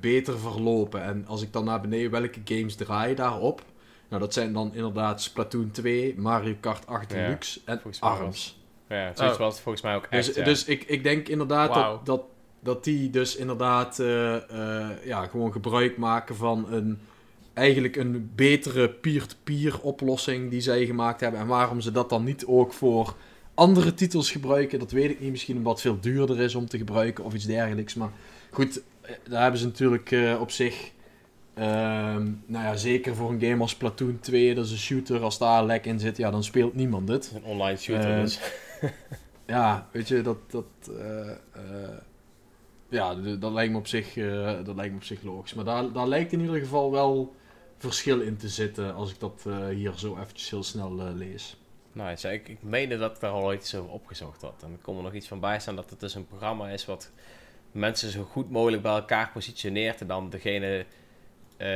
[0.00, 1.02] beter verlopen.
[1.02, 3.64] En als ik dan naar beneden, welke games draaien daarop?
[4.08, 8.58] Nou, dat zijn dan inderdaad Splatoon 2, Mario Kart 8 Ja, Deluxe en ARMS.
[8.88, 9.40] Ja, zoiets Oh.
[9.40, 10.44] was het volgens mij ook echt, Dus, ja.
[10.44, 12.22] dus ik, ik denk inderdaad dat, dat,
[12.60, 16.98] dat die dus inderdaad eh, eh, ja, gewoon gebruik maken van een
[17.58, 21.40] eigenlijk een betere peer-to-peer oplossing die zij gemaakt hebben.
[21.40, 23.14] En waarom ze dat dan niet ook voor
[23.54, 25.30] andere titels gebruiken, dat weet ik niet.
[25.30, 27.94] Misschien omdat het veel duurder is om te gebruiken of iets dergelijks.
[27.94, 28.10] Maar
[28.50, 30.90] goed, eh, daar hebben ze natuurlijk eh, op zich...
[31.58, 35.20] ehm, nou ja, zeker voor een game als Splatoon 2, dat is een shooter.
[35.20, 37.32] Als daar lek in zit, ja, dan speelt niemand het.
[37.34, 38.40] een online shooter, Eh, dus.
[39.46, 40.64] Ja, weet je, dat, dat,
[40.98, 41.98] eh, eh,
[42.88, 44.14] ja, dat, lijkt me op zich,
[44.64, 45.54] dat lijkt me op zich logisch.
[45.54, 47.34] Maar daar, daar lijkt in ieder geval wel
[47.78, 51.56] verschil in te zitten als ik dat hier zo eventjes heel snel lees.
[51.92, 54.62] Nou, ja, ik, ik meende dat ik daar al ooit iets over opgezocht had.
[54.62, 56.84] En er kon er nog iets van bij staan dat het dus een programma is
[56.84, 57.10] wat
[57.72, 60.86] mensen zo goed mogelijk bij elkaar positioneert en dan degene
[61.58, 61.66] eh,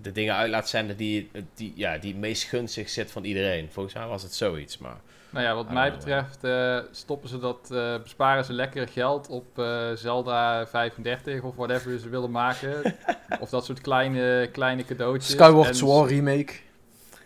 [0.00, 3.68] de dingen uit laat zenden die, die, ja, die het meest gunstig zit van iedereen.
[3.70, 4.96] Volgens mij was het zoiets, maar...
[5.30, 9.58] Nou ja, wat mij betreft eh, stoppen ze dat, eh, besparen ze lekker geld op
[9.58, 12.96] eh, Zelda 35 of whatever ze willen maken.
[13.40, 15.30] of dat soort kleine, kleine cadeautjes.
[15.32, 16.52] Skyward En- Sword remake.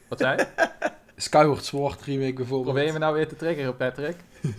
[0.09, 0.37] Wat zei?
[1.17, 2.65] Skyward Sword remake bijvoorbeeld.
[2.65, 4.17] Probeer je me nou weer te triggeren, Patrick?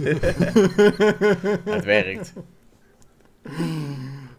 [1.76, 2.34] Het werkt.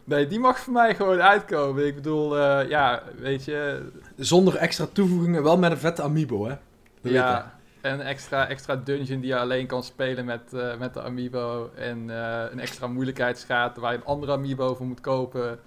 [0.07, 1.87] Nee, die mag voor mij gewoon uitkomen.
[1.87, 3.89] Ik bedoel, eh, ja, weet je...
[4.17, 6.55] Zonder extra toevoegingen, wel met een vette amiibo, hè?
[7.01, 11.03] Dat ja, een extra, extra dungeon die je alleen kan spelen met, eh, met de
[11.03, 11.71] amiibo.
[11.75, 15.59] En eh, een extra moeilijkheidsgraad waar je een andere amiibo voor moet kopen.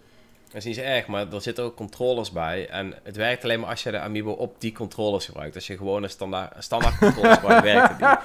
[0.49, 2.69] Dat is niet zo erg, maar er zitten ook controllers bij.
[2.69, 5.55] En het werkt alleen maar als je de Amiibo op die controllers gebruikt.
[5.55, 8.19] Als je gewoon een standaard, standaard controllers gebruikt, werkt het niet.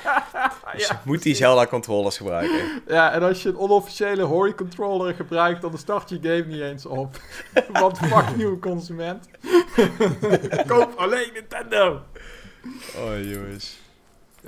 [0.73, 2.83] Dus je moet die Zelda controllers gebruiken.
[2.87, 6.87] Ja, en als je een onofficiële Hori controller gebruikt, dan start je game niet eens
[6.87, 7.17] op.
[7.73, 9.29] Want fuck you, consument.
[10.67, 12.01] Koop alleen Nintendo.
[12.97, 13.77] Oh, jongens.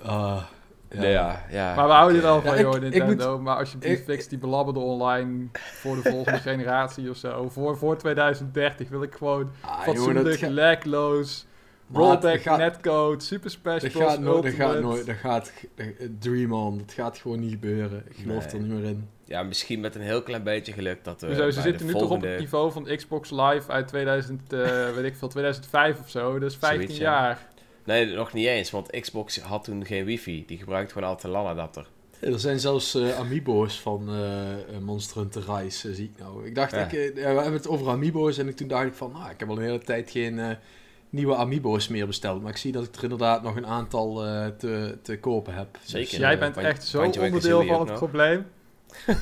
[0.03, 0.43] Ah,
[0.91, 1.45] ja.
[1.51, 1.75] Ja.
[1.75, 3.39] Maar we houden er wel van, Ja, ik- joh, ik Nintendo.
[3.39, 7.49] maar alsjeblieft, fix die belabberde online voor de volgende generatie of zo.
[7.49, 11.47] Voor, voor 2030 wil ik gewoon Ah, dat fatsoenlijk, lagloos,
[11.87, 15.53] Maat, rollback, dat gaat- netcode, super smash Dat gaat, nooit, dat gaat nooit, dat gaat,
[15.75, 15.87] dat-
[16.19, 18.05] dream on, dat gaat gewoon niet gebeuren.
[18.09, 18.63] Ik geloof Nee.
[18.63, 19.09] er niet meer in.
[19.25, 22.11] ja, misschien met een heel klein beetje geluk dat we Hoezo, ze zitten nu toch
[22.11, 24.61] op het niveau van Xbox Live uit 2000, eh,
[24.95, 26.39] weet ik veel, 2005 of zo.
[26.39, 27.13] Dus 15 Zoiets, ja.
[27.23, 27.47] jaar.
[27.87, 30.45] Nee, nog niet eens, want Xbox had toen geen wifi.
[30.47, 31.87] Die gebruikte gewoon altijd een LAN-adapter.
[32.21, 36.47] Er zijn zelfs eh, amiibo's van eh, eh, Monster Hunter Rise, zie ik nou.
[36.47, 36.79] Ik dacht, Ja.
[36.91, 39.49] ik, we hebben het over amiibo's en ik, toen dacht ik van, nou, ik heb
[39.49, 40.51] al een hele tijd geen eh,
[41.11, 42.43] nieuwe amiibo's meer besteld.
[42.43, 45.79] Maar ik zie dat ik er inderdaad nog een aantal eh, te, te kopen heb.
[45.85, 46.11] Zeker.
[46.11, 47.99] Dus, Jij eh, bent echt zo onderdeel van het nog.
[47.99, 48.47] probleem.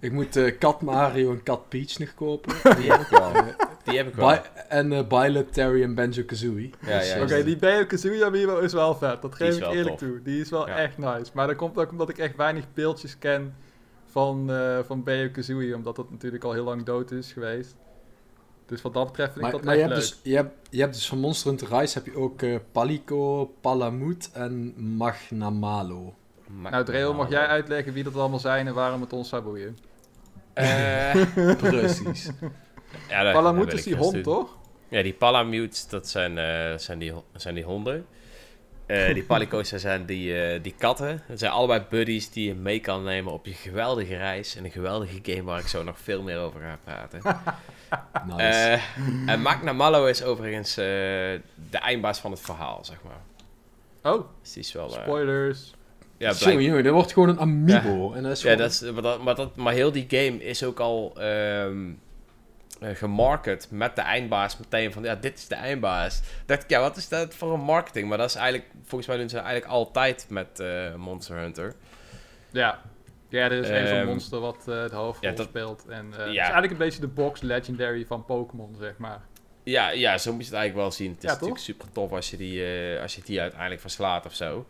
[0.00, 2.54] Ik moet eh, Kat Mario en Kat Peach nog kopen.
[2.80, 3.32] Die heb ik wel.
[3.86, 4.28] Die heb ik wel.
[4.28, 6.70] Bi- en Byleth, Terry en Banjo-Kazooie.
[6.86, 9.22] Ja, Dus, ja, eh, Oké, die Banjo-Kazooie amiibo is wel vet.
[9.22, 9.98] Dat geef ik eerlijk tof.
[9.98, 10.22] toe.
[10.22, 10.76] Die is wel Ja.
[10.76, 11.30] echt nice.
[11.34, 13.54] Maar dat komt ook omdat ik echt weinig beeldjes ken
[14.06, 15.74] van, eh van Banjo-Kazooie.
[15.74, 17.76] Omdat dat natuurlijk al heel lang dood is geweest.
[18.66, 20.12] Dus wat dat betreft vind ik Maar, dat maar je, echt hebt leuk.
[20.22, 22.40] dus, je, hebt, je hebt dus van Monster Hunter Rise heb je ook
[22.72, 26.14] Palico, Palamute en Magnamalo.
[26.62, 29.78] Nou, Dreo, mag jij uitleggen wie dat allemaal zijn en waarom het ons zou boeien?
[30.52, 31.14] Eh,
[31.58, 32.30] Precies.
[33.08, 34.22] Ja, dat- Palamute dat is die hond, doen.
[34.22, 34.56] toch?
[34.88, 38.06] Ja, die Palamutes, dat zijn, eh, zijn, die, zijn die honden.
[38.86, 41.22] Eh, die Palico's dat zijn die, eh, die katten.
[41.28, 44.56] Dat zijn allebei buddies die je mee kan nemen op je geweldige reis.
[44.56, 47.20] En een geweldige game waar ik zo nog veel meer over ga praten.
[48.26, 48.78] Nice.
[49.26, 50.84] En Magna is overigens eh,
[51.70, 53.20] de eindbaas van het verhaal, zeg maar.
[54.12, 54.90] Oh, Dus die is wel...
[54.90, 55.74] spoilers.
[56.16, 58.12] ja, jongen, dat wordt gewoon een amiibo.
[58.12, 60.64] En dat is ja, dat is, maar, dat, maar, dat, maar heel die game is
[60.64, 61.94] ook al ehm eh,
[62.80, 66.20] gemarket met de eindbaas meteen van, ja, dit is de eindbaas.
[66.46, 68.08] dacht ik, ja, wat is dat voor een marketing?
[68.08, 71.74] Maar dat is eigenlijk, volgens mij doen ze eigenlijk altijd met eh, Monster Hunter.
[72.50, 72.80] Ja.
[73.28, 75.84] Ja, er is één zo'n Ehm, monster wat eh hoofdrol ja, dat- speelt.
[75.88, 79.20] En eh, het is eigenlijk een beetje de box legendary van Pokémon, zeg maar.
[79.62, 81.08] Ja, ja, zo moet je het eigenlijk wel zien.
[81.10, 84.26] Het is Ja, natuurlijk super tof als je die, eh, als je die uiteindelijk verslaat
[84.26, 84.66] of zo.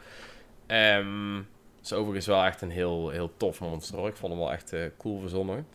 [0.67, 4.09] Het is overigens wel echt een heel, heel tof monster hoor.
[4.09, 5.67] Ik vond hem wel echt eh, cool verzonnen.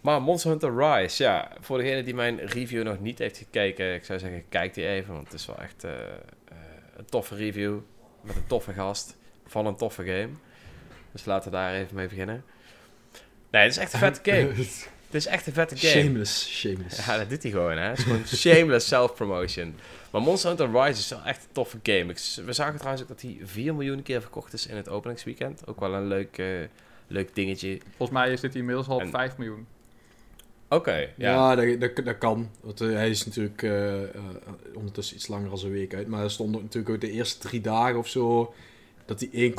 [0.00, 4.04] Maar Monster Hunter Rise, ja, voor degene die mijn review nog niet heeft gekeken, ik
[4.04, 6.56] zou zeggen, kijk die even, want het is wel echt eh, eh,
[6.96, 7.78] een toffe review
[8.20, 10.28] met een toffe gast van een toffe game.
[11.12, 12.44] Dus laten we daar even mee beginnen.
[13.50, 14.48] Nee, het is echt een vette game.
[15.06, 16.02] Het is echt een vette game.
[16.02, 17.06] shameless, shameless.
[17.06, 17.88] Ja, dat doet hij gewoon, hè.
[17.88, 19.74] Het is gewoon shameless self-promotion.
[20.10, 22.04] Maar Monster Hunter Rise is wel echt een toffe game.
[22.12, 25.66] Ik, we zagen trouwens ook dat hij 4 miljoen keer verkocht is in het openingsweekend.
[25.66, 26.46] Ook wel een leuk, eh,
[27.06, 27.78] leuk dingetje.
[27.96, 29.66] Volgens mij zit hij inmiddels al op En- 5 miljoen.
[30.68, 31.54] Oké, ja, ja.
[31.54, 32.50] dat, dat, dat kan.
[32.60, 34.20] Want eh, hij is natuurlijk eh, eh,
[34.74, 36.08] ondertussen iets langer dan een week uit.
[36.08, 38.54] Maar er stonden natuurlijk ook de eerste drie dagen of zo...
[39.04, 39.54] dat hij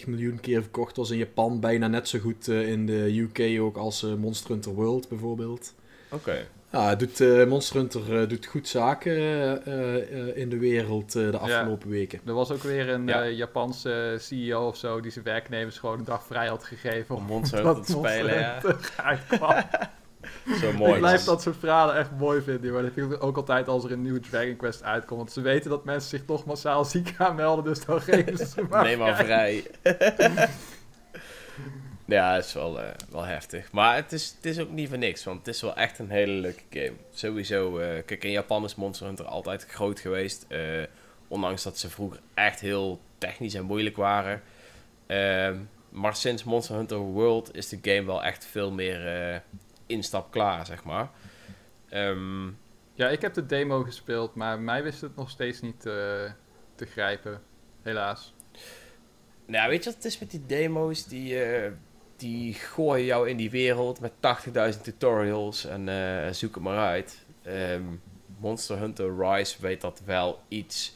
[0.00, 1.60] 1,40 miljoen keer verkocht was in Japan.
[1.60, 5.74] Bijna net zo goed in de UK ook als Monster Hunter World bijvoorbeeld.
[6.10, 6.46] Oké.
[6.82, 9.12] Het doet, eh, Monster Hunter eh, doet goed zaken
[9.64, 12.20] eh, in de wereld eh, de afgelopen weken.
[12.26, 13.22] Er was ook weer een Ja.
[13.24, 17.14] eh, Japanse CEO of zo die zijn werknemers gewoon een dag vrij had gegeven.
[17.16, 18.60] Om Monster Hunter te spelen, ja.
[20.60, 20.98] Zo ik mooi.
[20.98, 22.72] blijf dat soort verhalen echt mooi vinden.
[22.72, 25.18] Maar dat vind ik ook altijd als er een nieuwe Dragon Quest uitkomt.
[25.20, 27.64] Want ze weten dat mensen zich toch massaal ziek gaan melden.
[27.64, 29.64] Dus dan geven ze maar Neem maar vrij.
[32.06, 33.72] ja, het is wel, eh, wel heftig.
[33.72, 36.10] Maar het is, het is ook niet voor niks, want het is wel echt een
[36.10, 36.92] hele leuke game.
[37.12, 40.44] Sowieso, eh, kijk, in Japan is Monster Hunter altijd groot geweest.
[40.48, 40.82] eh,
[41.28, 44.42] ondanks dat ze vroeger echt heel technisch en moeilijk waren.
[45.06, 45.56] Ehm,
[45.90, 49.42] Maar sinds Monster Hunter World is de game wel echt veel meer
[49.86, 51.10] instap klaar, zeg maar.
[51.88, 52.46] Ehm,
[52.94, 57.42] ja, ik heb de demo gespeeld, maar mij wist het nog steeds niet te grijpen.
[57.82, 58.34] Helaas.
[59.46, 61.06] Nou, weet je wat het is met die demo's?
[61.06, 61.72] Die, uh,
[62.16, 64.12] die gooien jou in die wereld met
[64.74, 67.24] 80.000 tutorials en uh, zoek het maar uit.
[67.46, 68.02] Um,
[68.38, 70.94] Monster Hunter Rise weet dat wel iets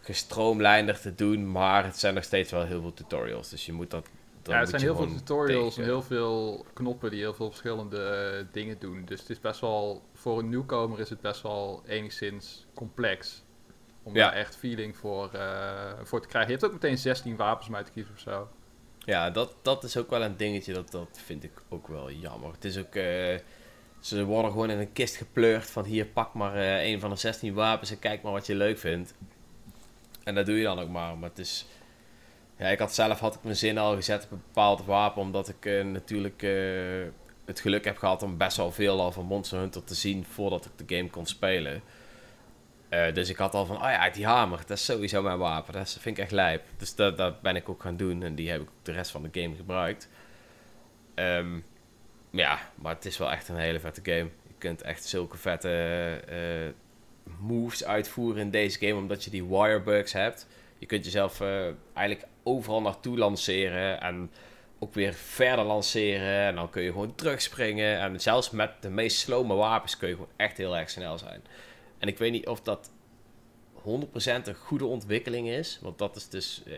[0.00, 3.48] gestroomlijnder te doen, maar het zijn nog steeds wel heel veel tutorials.
[3.48, 4.08] Dus je moet dat.
[4.42, 8.46] Ja, het zijn heel veel tutorials en heel veel knoppen die heel veel verschillende uh,
[8.52, 9.04] dingen doen.
[9.04, 13.44] Dus het is best wel, voor een nieuwkomer is het best wel enigszins complex.
[14.02, 16.52] Om daar echt feeling voor, uh, voor te krijgen.
[16.52, 18.48] Je hebt ook meteen 16 wapens om uit te kiezen of zo.
[19.06, 20.72] Ja, dat, dat is ook wel een dingetje.
[20.72, 22.52] Dat, dat vind ik ook wel jammer.
[22.52, 22.94] Het is ook.
[22.94, 23.34] Uh,
[24.00, 27.16] ze worden gewoon in een kist gepleurd van hier pak maar uh, een van de
[27.16, 29.14] 16 wapens en kijk maar wat je leuk vindt.
[30.24, 31.18] En dat doe je dan ook maar.
[31.18, 31.66] Maar het is.
[32.58, 35.22] Ja, ik had zelf had ik mijn zin al gezet op een bepaald wapen.
[35.22, 36.42] Omdat ik uh, natuurlijk
[37.44, 40.64] het geluk heb gehad om best wel veel al van Monster Hunter te zien voordat
[40.64, 41.82] ik de game kon spelen.
[42.90, 45.72] Uh, dus ik had al van, oh ja, die hamer, dat is sowieso mijn wapen.
[45.72, 46.62] Dat vind ik echt lijp.
[46.76, 49.40] Dus dat, ben ik ook gaan doen en die heb ik de rest van de
[49.40, 50.08] game gebruikt.
[51.14, 51.64] Um,
[52.30, 54.30] ja, maar het is wel echt een hele vette game.
[54.46, 56.72] Je kunt echt zulke vette uh,
[57.38, 60.46] moves uitvoeren in deze game, omdat je die wirebugs hebt.
[60.78, 64.30] Je kunt jezelf uh, eigenlijk overal naartoe lanceren en
[64.78, 66.46] ook weer verder lanceren.
[66.46, 67.98] En dan kun je gewoon terugspringen.
[67.98, 71.42] En zelfs met de meest slome wapens kun je gewoon echt heel erg snel zijn.
[71.98, 72.90] En ik weet niet of dat
[73.76, 75.78] 100% een goede ontwikkeling is.
[75.82, 76.74] Want dat is dus uh,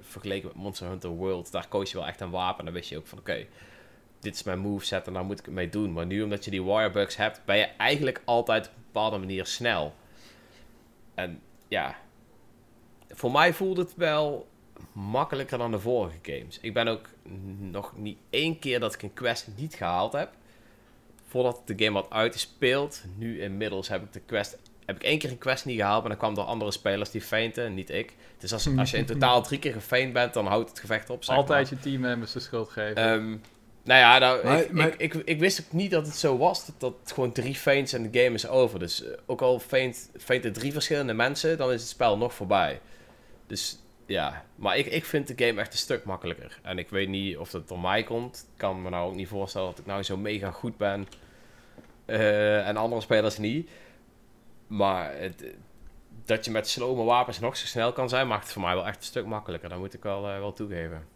[0.00, 1.52] vergeleken met Monster Hunter World.
[1.52, 2.58] Daar koos je wel echt een wapen.
[2.58, 3.46] En dan wist je ook van oké,
[4.20, 5.92] dit is mijn moveset en daar moet ik het mee doen.
[5.92, 9.46] Maar nu omdat je die wirebugs hebt, ben je eigenlijk altijd op een bepaalde manier
[9.46, 9.94] snel.
[11.14, 11.96] En ja,
[13.08, 14.48] voor mij voelt het wel
[14.92, 16.58] makkelijker dan de vorige games.
[16.60, 17.08] Ik ben ook
[17.58, 20.32] nog niet één keer dat ik een quest niet gehaald heb.
[21.30, 23.02] Voordat de game wat uitgespeeld.
[23.16, 24.58] Nu inmiddels heb ik de quest.
[24.84, 26.02] Heb ik één keer een quest niet gehaald.
[26.02, 28.14] En dan kwam door andere spelers die feinten, niet ik.
[28.38, 31.24] Dus als, als je in totaal drie keer gefeind bent, dan houdt het gevecht op.
[31.26, 33.08] Altijd je teammembers de schuld geven.
[33.08, 33.40] Um,
[33.82, 36.66] nou ja, nou, ik, Ik, ik, ik, wist ook niet dat het zo was.
[36.66, 38.78] Dat, dat gewoon drie feints en de game is over.
[38.78, 42.80] Dus uh, ook al feint, feinten drie verschillende mensen, dan is het spel nog voorbij.
[43.46, 43.78] Dus
[44.10, 46.58] ja, maar ik, ik vind de game echt een stuk makkelijker.
[46.62, 48.48] En ik weet niet of dat door mij komt.
[48.52, 51.08] Ik kan me nou ook niet voorstellen dat ik nou zo mega goed ben.
[52.06, 53.70] Uh, en andere spelers niet.
[54.66, 55.44] Maar het,
[56.24, 58.86] dat je met slome wapens nog zo snel kan zijn, maakt het voor mij wel
[58.86, 59.68] echt een stuk makkelijker.
[59.68, 61.06] Dat moet ik wel, uh, wel toegeven.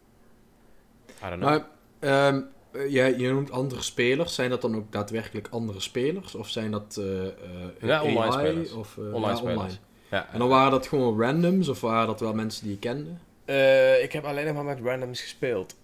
[1.08, 1.62] I don't know.
[2.00, 2.48] Maar, um,
[2.88, 4.34] jij, je noemt andere spelers.
[4.34, 6.34] Zijn dat dan ook daadwerkelijk andere spelers?
[6.34, 7.24] Of zijn dat uh,
[7.80, 8.72] ja, online AI, spelers.
[8.72, 9.58] Of, online ja, spelers.
[9.58, 9.78] Online.
[10.14, 13.10] Ja, en dan waren dat gewoon randoms of waren dat wel mensen die je kende?
[13.46, 15.76] Uh, ik heb alleen maar met randoms gespeeld.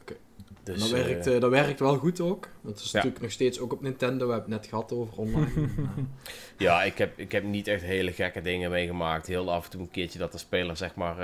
[0.00, 0.12] Oké.
[0.12, 0.16] Okay.
[0.62, 2.48] Dus, dat, werkt, uh, dat werkt wel goed ook.
[2.60, 2.90] Dat is ja.
[2.92, 4.26] natuurlijk nog steeds ook op Nintendo.
[4.26, 5.68] We hebben het net gehad over online.
[6.58, 9.26] ja, ik heb, ik heb niet echt hele gekke dingen meegemaakt.
[9.26, 11.16] Heel af en toe een keertje dat de speler zeg maar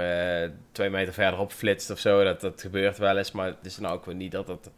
[0.45, 2.25] uh, twee meter verderop flitst of zo.
[2.25, 3.33] Dat, dat gebeurt wel eens.
[3.33, 4.71] Maar het is nou ook weer niet dat het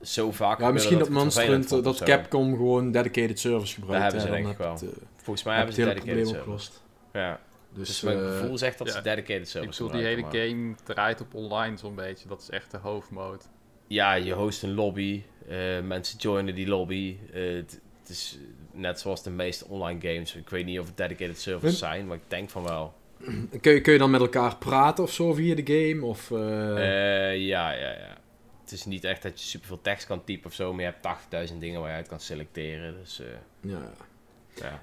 [0.00, 4.02] zo vaak Ja, misschien op Monster Hunter dat Capcom gewoon dedicated service gebruikt.
[4.02, 4.78] Dat hebben ze denk ik wel.
[5.22, 6.70] Volgens mij hebben ze dedicated service.
[7.12, 7.40] Ja.
[7.74, 10.22] Dus, dus mijn uh, gevoel zegt dat ja, ze dedicated service Ik bedoel, die hele
[10.22, 10.34] maar.
[10.34, 12.28] game draait op online zo'n beetje.
[12.28, 13.42] Dat is echt de hoofdmode.
[13.86, 15.22] Ja, je host een lobby.
[15.48, 17.16] Uh, mensen joinen die lobby.
[17.34, 18.38] Uh, het is
[18.72, 20.34] net zoals de meeste online games.
[20.34, 22.94] Ik weet niet of het dedicated servers zijn, maar ik denk van wel.
[23.60, 26.04] Kun je, kun je dan met elkaar praten of zo via de game?
[26.04, 28.18] Of, ja, ja, ja.
[28.62, 31.50] Het is niet echt dat je superveel tekst kan typen of zo, maar je hebt
[31.50, 32.94] 80.000 dingen waar je uit kan selecteren.
[32.94, 33.70] Dus, ja.
[33.70, 33.92] Ja.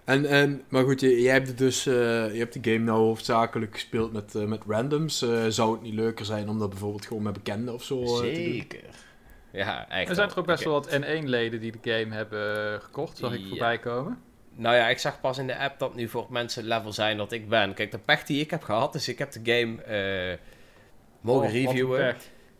[0.03, 1.93] En, en, maar goed, je, je hebt dus uh,
[2.33, 5.23] je hebt de game nou hoofdzakelijk gespeeld met, uh, met randoms.
[5.23, 8.83] Uh, zou het niet leuker zijn om dat bijvoorbeeld gewoon met bekenden of zo Zeker.
[9.51, 10.09] Ja, echt.
[10.09, 13.39] Er zijn toch ook best wel wat N1-leden die de game hebben gekocht, zag ik
[13.39, 13.47] ja.
[13.47, 14.17] voorbij komen?
[14.55, 17.31] Nou ja, ik zag pas in de app dat nu voor mensen level zijn dat
[17.31, 17.73] ik ben.
[17.73, 19.77] Kijk, de pech die ik heb gehad, dus ik heb de game
[21.21, 22.15] mogen oh, reviewen.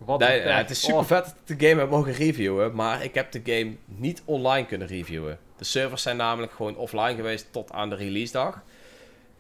[0.06, 3.04] Wat nee, ja, het is super vet dat ik de game heb mogen reviewen, maar
[3.04, 5.40] ik heb de game niet online kunnen reviewen.
[5.58, 8.64] De servers zijn namelijk gewoon offline geweest tot aan de release dag.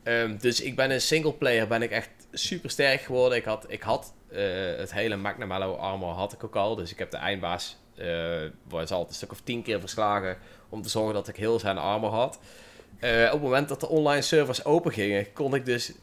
[0.04, 3.38] Um, dus ik ben in singleplayer ben ik echt super sterk geworden.
[3.38, 4.39] Ik had, ik had uh,
[4.78, 6.76] het hele Magnamello armor had ik ook al.
[6.76, 8.06] Dus ik heb de eindbaas, uh,
[8.86, 10.38] ze al een stuk of tien keer verslagen,
[10.70, 12.39] om te zorgen dat ik heel zijn armor had.
[12.99, 15.93] Uh, op het moment dat de online servers open gingen, kon ik dus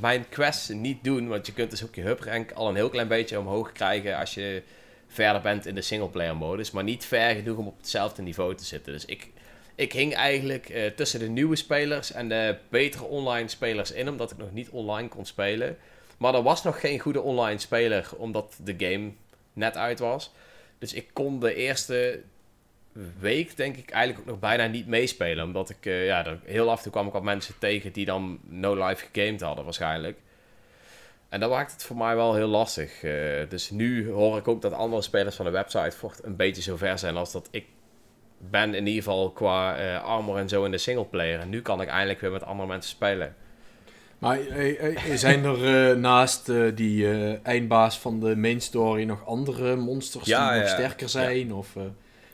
[0.00, 1.28] mijn quests niet doen.
[1.28, 4.18] Want je kunt dus ook je hub rank al een heel klein beetje omhoog krijgen
[4.18, 4.62] als je
[5.06, 6.70] verder bent in de singleplayer modus.
[6.70, 8.92] Maar niet ver genoeg om op hetzelfde niveau te zitten.
[8.92, 9.28] Dus ik,
[9.74, 14.08] ik hing eigenlijk uh, tussen de nieuwe spelers en de betere online spelers in.
[14.08, 15.76] Omdat ik nog niet online kon spelen.
[16.16, 19.10] Maar er was nog geen goede online speler, omdat de game
[19.52, 20.32] net uit was.
[20.78, 22.22] Dus ik kon de eerste
[23.18, 25.44] week, denk ik, eigenlijk ook nog bijna niet meespelen.
[25.44, 28.04] Omdat ik, uh, ja, er, heel af en toe kwam ik wat mensen tegen die
[28.04, 30.18] dan no live gegamed hadden, waarschijnlijk.
[31.28, 33.02] En dat maakt het voor mij wel heel lastig.
[33.02, 33.12] Uh,
[33.48, 36.76] dus nu hoor ik ook dat andere spelers van de website vocht een beetje zo
[36.76, 37.64] ver zijn als dat ik
[38.38, 41.40] ben in ieder geval qua uh, armor en zo in de singleplayer.
[41.40, 43.34] En nu kan ik eindelijk weer met andere mensen spelen.
[44.18, 44.38] Maar
[45.14, 47.08] zijn er naast die
[47.42, 51.46] eindbaas van de main story nog andere monsters die nog sterker zijn?
[51.46, 51.54] Ja.
[51.54, 51.76] Of,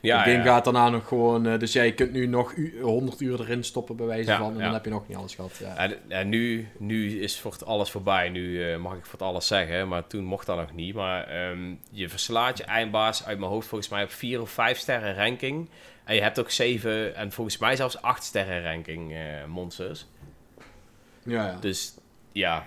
[0.01, 1.47] ja, de game gaat daarna nog gewoon...
[1.47, 4.53] Uh, dus jij kunt nu nog 100 uur erin stoppen bij wijze van.
[4.53, 5.57] En dan heb je nog niet alles gehad.
[5.57, 5.89] Ja.
[6.07, 8.29] En, nu, nu is voor het alles voorbij.
[8.29, 9.87] Nu uh, mag ik voor het alles zeggen.
[9.87, 10.95] Maar toen mocht dat nog niet.
[10.95, 14.77] Maar um, je verslaat je eindbaas uit mijn hoofd volgens mij op 4 of 5
[14.77, 15.69] sterren ranking.
[16.03, 20.05] En je hebt ook 7 en volgens mij zelfs 8 sterren ranking uh, monsters.
[21.23, 21.57] Ja, ja.
[21.59, 21.93] Dus
[22.31, 22.65] ja,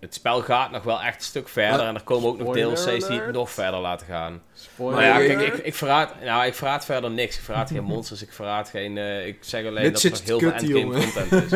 [0.00, 1.86] het spel gaat nog wel echt een stuk verder.
[1.86, 4.42] en er komen ook nog DLC's die het nog verder laten gaan.
[4.54, 7.36] Spoiler maar ja, kijk, ik, ik, verraad, nou, ik verraad verder niks.
[7.36, 8.22] Ik verraad geen monsters.
[8.22, 8.96] Ik verraad geen...
[8.96, 11.50] Uh, ik zeg alleen dat er heel veel endgame content is.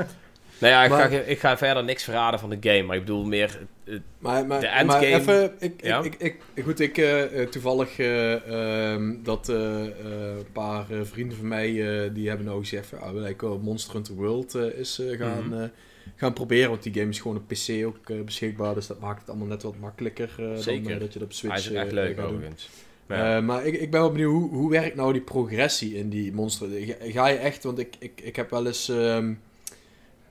[0.60, 2.82] nou ja, ik, maar, ga, ik ga verder niks verraden van de game.
[2.82, 5.00] Maar ik bedoel meer uh, maar, maar, de endgame.
[5.00, 5.52] Maar even...
[5.58, 6.02] Ik, ja?
[6.02, 11.72] ik, ik, ik, goed, ik uh, toevallig um, dat een paar vrienden van mij...
[12.12, 12.86] die hebben nou gezegd...
[12.86, 15.44] Van, ah, ik Monster Hunter World is gaan...
[15.44, 15.70] Mm -hmm
[16.16, 16.70] gaan proberen.
[16.70, 18.74] Want die game is gewoon op PC ook uh, beschikbaar.
[18.74, 20.82] Dus dat maakt het allemaal net wat makkelijker uh, Zeker.
[20.82, 22.68] dan uh, dat je dat op Switch Hij is echt leuk overigens.
[23.08, 23.40] Ja.
[23.40, 26.68] maar ik, ik ben wel benieuwd, hoe, hoe werkt nou die progressie in die monster?
[27.00, 28.88] Ga, je echt, want ik, ik, ik heb wel eens...
[28.88, 29.40] Um,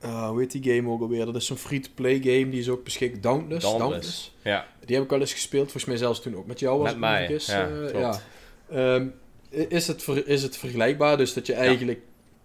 [0.02, 1.24] hoe heet die game ook alweer?
[1.24, 3.20] Dat is zo'n free-to-play game, die is ook beschikbaar.
[3.20, 3.64] Dauntless.
[3.64, 3.90] Dauntless.
[3.90, 4.34] Dauntless.
[4.42, 4.66] Ja.
[4.84, 6.98] Die heb ik wel eens gespeeld, volgens mij zelfs toen ook met jou was met
[6.98, 7.26] mij.
[7.26, 8.94] Is, ja, ja.
[8.94, 9.14] Um,
[9.50, 11.16] is, het ver, is het vergelijkbaar?
[11.16, 12.00] Dus dat je eigenlijk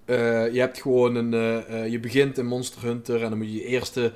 [0.08, 1.34] uh, je hebt gewoon een.
[1.34, 4.14] Uh, je begint in Monster Hunter en dan moet je je eerste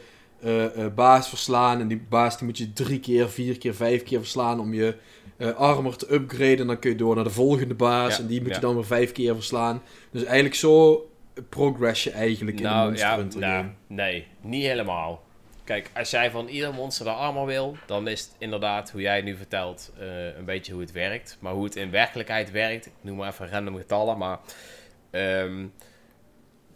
[0.96, 1.80] baas verslaan.
[1.80, 4.96] En die baas die moet je drie keer, vier keer, vijf keer verslaan om je
[5.56, 6.60] armor te upgraden.
[6.60, 8.20] En dan kun je door naar de volgende baas.
[8.20, 9.82] en die moet je dan weer vijf keer verslaan.
[10.12, 11.06] Dus eigenlijk zo
[11.50, 13.66] progress je eigenlijk in nou, Monster ja, Hunter nou.
[13.88, 15.24] Nee, niet helemaal.
[15.64, 19.22] Kijk, als jij van ieder monster de armor wil, dan is het inderdaad, hoe jij
[19.22, 19.92] nu vertelt,
[20.38, 21.38] een beetje hoe het werkt.
[21.40, 24.40] Maar hoe het in werkelijkheid werkt, ik noem maar even random getallen, maar
[25.12, 25.74] Um,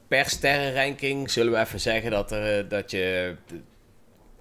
[0.08, 3.36] per sterrenranking zullen we even zeggen dat, er, dat je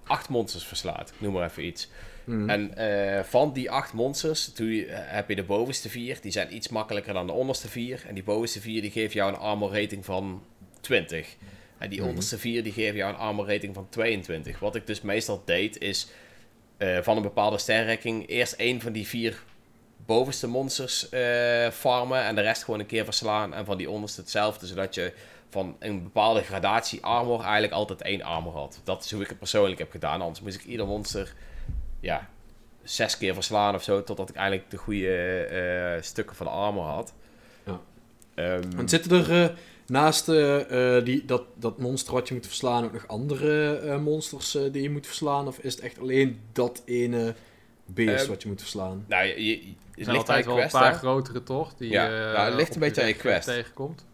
[0.06, 1.12] acht monsters verslaat.
[1.18, 1.88] noem maar even iets.
[2.24, 2.48] Hmm.
[2.48, 6.18] En uh, van die acht monsters toen, heb je de bovenste vier.
[6.20, 8.04] Die zijn iets makkelijker dan de onderste vier.
[8.06, 10.42] En die bovenste vier die geven jou een armor rating van
[10.80, 11.36] 20.
[11.78, 12.08] En die hmm.
[12.08, 14.58] onderste vier die geven jou een armor rating van 22.
[14.58, 16.08] Wat ik dus meestal deed is
[16.78, 19.42] uh, van een bepaalde sterrenranking eerst één van die vier
[20.06, 23.54] bovenste monsters uh, farmen en de rest gewoon een keer verslaan.
[23.54, 25.12] En van die onderste hetzelfde, zodat je
[25.48, 28.80] van een bepaalde gradatie armor eigenlijk altijd één armor had.
[28.84, 30.20] Dat is hoe ik het persoonlijk heb gedaan.
[30.20, 31.34] Anders moest ik ieder monster
[32.00, 32.28] ja,
[32.82, 35.48] zes keer verslaan of zo, totdat ik eigenlijk de goede
[35.96, 37.14] uh, stukken van de armor had.
[37.64, 37.80] Ja.
[38.34, 40.26] Um, en zitten er uh, naast
[41.04, 45.06] die, dat, dat monster wat je moet verslaan ook nog andere monsters die je moet
[45.06, 45.46] verslaan?
[45.46, 47.34] Of is het echt alleen dat ene
[47.86, 49.04] beest ehm, wat je moet verslaan?
[49.08, 51.74] Nou, je, je, er zijn altijd wel een paar grotere, toch?
[51.74, 53.46] Die, ja, nou, het ligt een beetje aan je quest.
[53.46, 54.04] Tegenkomt.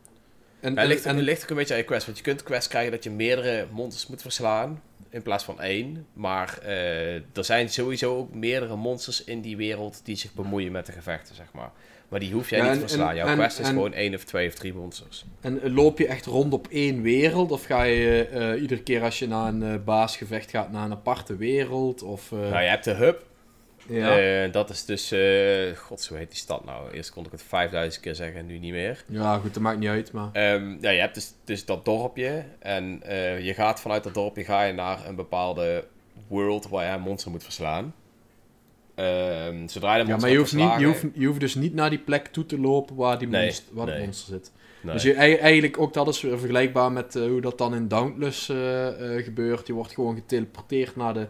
[0.61, 2.07] En, en, ligt, en, het ligt ook een beetje aan je quest.
[2.07, 4.83] Want je kunt quest krijgen dat je meerdere monsters moet verslaan.
[5.11, 6.07] In plaats van één.
[6.13, 10.87] Maar uh, er zijn sowieso ook meerdere monsters in die wereld die zich bemoeien met
[10.87, 11.71] de gevechten, zeg maar.
[12.09, 13.15] Maar die hoef jij niet te verslaan.
[13.15, 15.25] Jouw quest is gewoon één of twee of drie monsters.
[15.41, 17.51] En loop je echt rond op één wereld?
[17.51, 20.93] Of ga je uh, iedere keer als je naar een uh, baasgevecht gaat naar een
[20.93, 22.03] aparte wereld?
[22.03, 23.27] Of, Nou, je hebt de hub.
[23.91, 24.45] Ja.
[24.45, 26.91] Uh, dat is dus, uh, god, hoe heet die stad nou?
[26.91, 29.05] Eerst kon ik het 5000 keer zeggen, nu niet meer.
[29.07, 30.55] Ja, goed, dat maakt niet uit, maar...
[30.55, 34.45] Um, ja, je hebt dus, dus dat dorpje en uh, je gaat vanuit dat dorpje
[34.45, 35.85] ga je naar een bepaalde
[36.29, 37.95] world waar je een monster moet verslaan.
[38.97, 41.75] Um, zodra je de ja, maar je hoeft, niet, je, hoeft, je hoeft dus niet
[41.75, 43.95] naar die plek toe te lopen waar, die nee, monster, waar nee.
[43.95, 44.53] het monster zit.
[44.83, 44.93] Nee.
[44.93, 48.47] Dus je, eigenlijk ook dat is vergelijkbaar met hoe dat dan in Dauntless
[49.17, 49.67] gebeurt.
[49.67, 51.27] Je wordt gewoon geteleporteerd naar de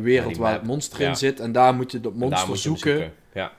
[0.00, 1.40] wereld waar het monster in zit.
[1.40, 2.90] En daar moet je dat monster zoeken.
[2.90, 3.12] zoeken.
[3.32, 3.52] Ja.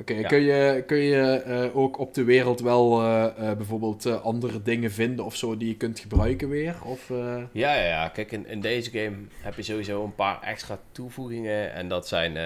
[0.00, 0.28] Oké, okay, ja.
[0.28, 5.24] kun je, kun je uh, ook op de wereld wel uh, bijvoorbeeld andere dingen vinden
[5.24, 6.74] of zo die je kunt gebruiken weer?
[6.84, 10.78] Of, ja, ja, ja, kijk, in, in deze game heb je sowieso een paar extra
[10.92, 11.72] toevoegingen.
[11.72, 12.36] En dat zijn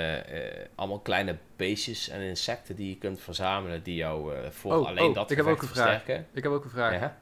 [0.74, 5.14] allemaal kleine beestjes en insecten die je kunt verzamelen die jou voor oh, alleen oh,
[5.14, 6.14] dat ik heb ook een versterken.
[6.14, 6.24] Vraag.
[6.32, 7.00] Ik heb ook een vraag.
[7.00, 7.18] Ja?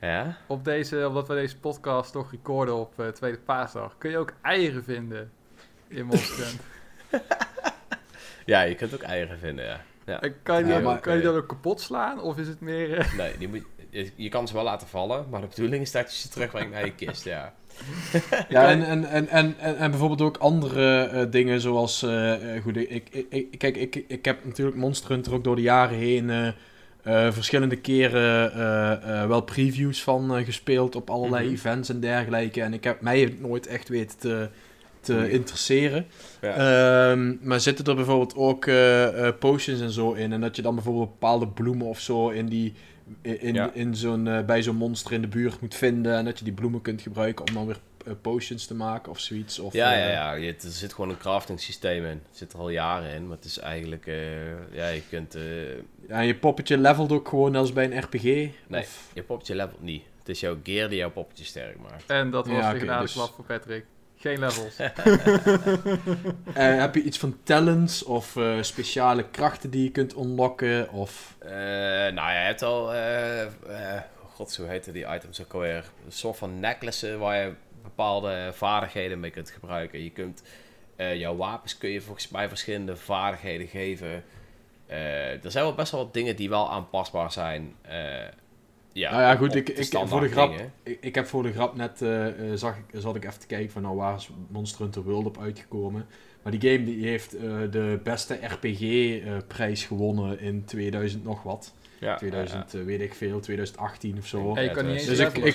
[0.00, 0.36] Ja?
[0.46, 4.32] Op deze, omdat we deze podcast toch recorden op uh, Tweede Paasdag, kun je ook
[4.42, 5.30] eieren vinden
[5.88, 6.46] in Monster
[8.44, 9.80] Ja, je kunt ook eieren vinden, ja.
[10.06, 10.20] ja.
[10.42, 12.60] kan je die, ja, maar, kan je die dan ook kapot slaan, of is het
[12.60, 13.14] meer...
[13.16, 16.12] Nee, die moet, je, je, kan ze wel laten vallen, maar de bedoeling is dat
[16.12, 17.54] je ze terugbrengt naar je kist, ja.
[18.48, 22.02] Ja, en, en, en, en, en, en bijvoorbeeld ook andere eh, dingen zoals...
[22.02, 25.56] eh, eh, goed, ik, ik, ik, kijk, ik, ik heb natuurlijk Monster Hunter ook door
[25.56, 26.54] de jaren heen...
[27.08, 28.92] eh, verschillende keren eh,
[29.22, 31.54] eh, wel previews van gespeeld op allerlei Mhm.
[31.54, 32.62] events en dergelijke.
[32.62, 34.48] En ik heb mij het nooit echt weten te,
[35.00, 35.30] te Nee.
[35.30, 36.06] interesseren.
[36.40, 36.52] Ja.
[37.10, 38.70] Ehm, maar zitten er bijvoorbeeld ook
[39.38, 40.32] potions en zo in?
[40.32, 42.72] En dat je dan bijvoorbeeld bepaalde bloemen of zo in die,
[43.22, 43.70] in, in, Ja.
[43.74, 46.14] in zo'n, bij zo'n monster in de buurt moet vinden.
[46.16, 47.78] En dat je die bloemen kunt gebruiken om dan weer
[48.14, 49.58] potions te maken of zoiets.
[49.58, 50.32] Of, Ja, eh, ja, ja.
[50.32, 52.22] Je, er zit gewoon een crafting systeem in.
[52.28, 54.06] Het zit er al jaren in, maar het is eigenlijk...
[54.06, 55.34] eh, ja, je kunt...
[55.34, 55.74] eh,
[56.08, 58.22] ja, en je poppetje levelt ook gewoon als bij een RPG.
[58.22, 58.80] Nee.
[58.80, 60.02] Of, je poppetje level niet.
[60.18, 62.10] Het is jouw gear die jouw poppetje sterk maakt.
[62.10, 63.84] En dat was Ja, de dus- voor Patrick.
[64.20, 64.76] Geen levels.
[66.54, 70.90] eh, heb je iets van talents of eh, speciale krachten die je kunt unlocken?
[70.90, 71.36] Of...
[71.38, 72.94] Eh, nou ja, je hebt al...
[72.94, 74.02] eh eh,
[74.34, 75.84] God, hoe heette die items ook alweer?
[76.06, 77.52] Een soort van necklaces waar je
[77.98, 80.02] bepaalde vaardigheden mee kunt gebruiken.
[80.02, 80.42] Je kunt...
[80.96, 84.24] eh, jouw wapens kun je volgens mij verschillende vaardigheden geven.
[84.86, 87.74] Eh, er zijn wel best wel wat dingen die wel aanpasbaar zijn.
[87.82, 87.96] Eh,
[88.92, 90.50] ja, Nou ja, goed, ik- ik- voor de grap-.
[90.82, 91.98] Ik, ik heb voor de grap net,
[92.54, 95.38] zag ik, zat ik even te kijken van nou waar is Monster Hunter World op
[95.40, 96.06] uitgekomen.
[96.42, 101.74] Maar die game die heeft eh, de beste RPG-prijs gewonnen in 2000 nog wat.
[102.00, 104.54] Ja, 2000, eh, weet ik veel, 2018 of zo.
[104.54, 105.36] Hey, je kan niet eens Dus ik-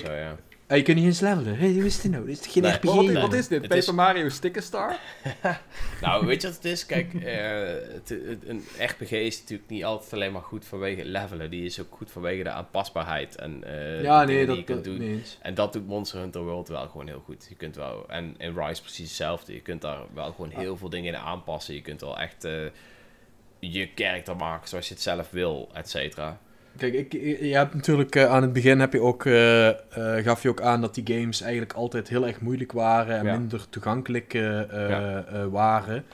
[0.66, 1.56] Hey, je kunt niet eens levelen.
[1.58, 2.30] Hey, hoe is het nou?
[2.30, 2.72] Is het geen Nee.
[2.72, 2.84] RPG?
[2.84, 3.34] Wat, Nee, wat man?
[3.34, 3.50] is dit?
[3.50, 4.98] Het Paper is- Mario Sticker Star?
[6.00, 6.86] Nou, weet je wat het is?
[6.86, 7.60] Kijk, eh,
[7.94, 11.50] het, het- een RPG is natuurlijk niet altijd alleen maar goed vanwege levelen.
[11.50, 14.84] Die is ook goed vanwege de aanpasbaarheid en eh, Ja, nee, dat, die je kunt
[14.84, 15.06] dat doen.
[15.08, 15.22] nee.
[15.42, 17.46] En dat doet Monster Hunter World wel gewoon heel goed.
[17.48, 19.52] Je kunt wel, en in Rise precies hetzelfde.
[19.54, 21.74] Je kunt daar wel gewoon heel veel dingen in aanpassen.
[21.74, 22.52] Je kunt wel echt eh,
[23.58, 26.40] je karakter maken zoals je het zelf wil, et cetera.
[26.76, 29.76] Kijk, ik, je hebt natuurlijk eh, aan het begin heb je ook, eh, eh,
[30.24, 33.38] gaf je ook aan dat die games eigenlijk altijd heel erg moeilijk waren en Ja.
[33.38, 35.24] minder toegankelijk eh, eh, Ja.
[35.24, 36.04] eh, waren.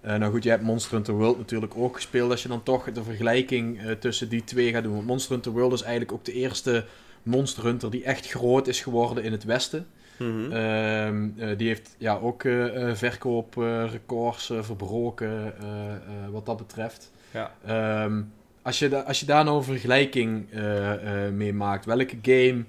[0.00, 2.30] Eh, nou goed, je hebt Monster Hunter World natuurlijk ook gespeeld.
[2.30, 4.94] Als je dan toch de vergelijking eh, tussen die twee gaat doen.
[4.94, 6.84] Want Monster Hunter World is eigenlijk ook de eerste
[7.22, 9.86] Monster Hunter die echt groot is geworden in het Westen.
[10.18, 15.28] Ehm, eh, die heeft ja, ook eh, eh, verkooprecords eh, verbroken
[15.60, 17.10] eh, eh, wat dat betreft.
[17.30, 17.50] Ja.
[17.66, 18.22] Ehm,
[18.66, 22.64] als, je da- als je daar nou een vergelijking eh, eh, mee maakt, welke game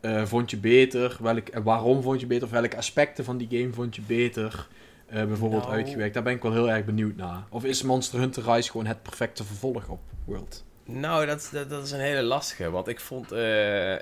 [0.00, 1.16] eh, vond je beter?
[1.20, 2.44] Welk, en waarom vond je beter?
[2.44, 4.68] Of welke aspecten van die game vond je beter?
[5.10, 5.74] bijvoorbeeld Nou.
[5.74, 6.14] uitgewerkt.
[6.14, 7.44] Daar ben ik wel heel erg benieuwd naar.
[7.50, 10.64] Of is Monster Hunter Rise gewoon het perfecte vervolg op World?
[10.84, 12.70] Nou, dat, dat, dat is een hele lastige.
[12.70, 13.32] Want ik, vond,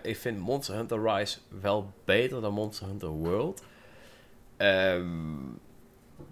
[0.03, 3.63] ik vind Monster Hunter Rise wel beter dan Monster Hunter World.
[4.57, 5.35] Ehm,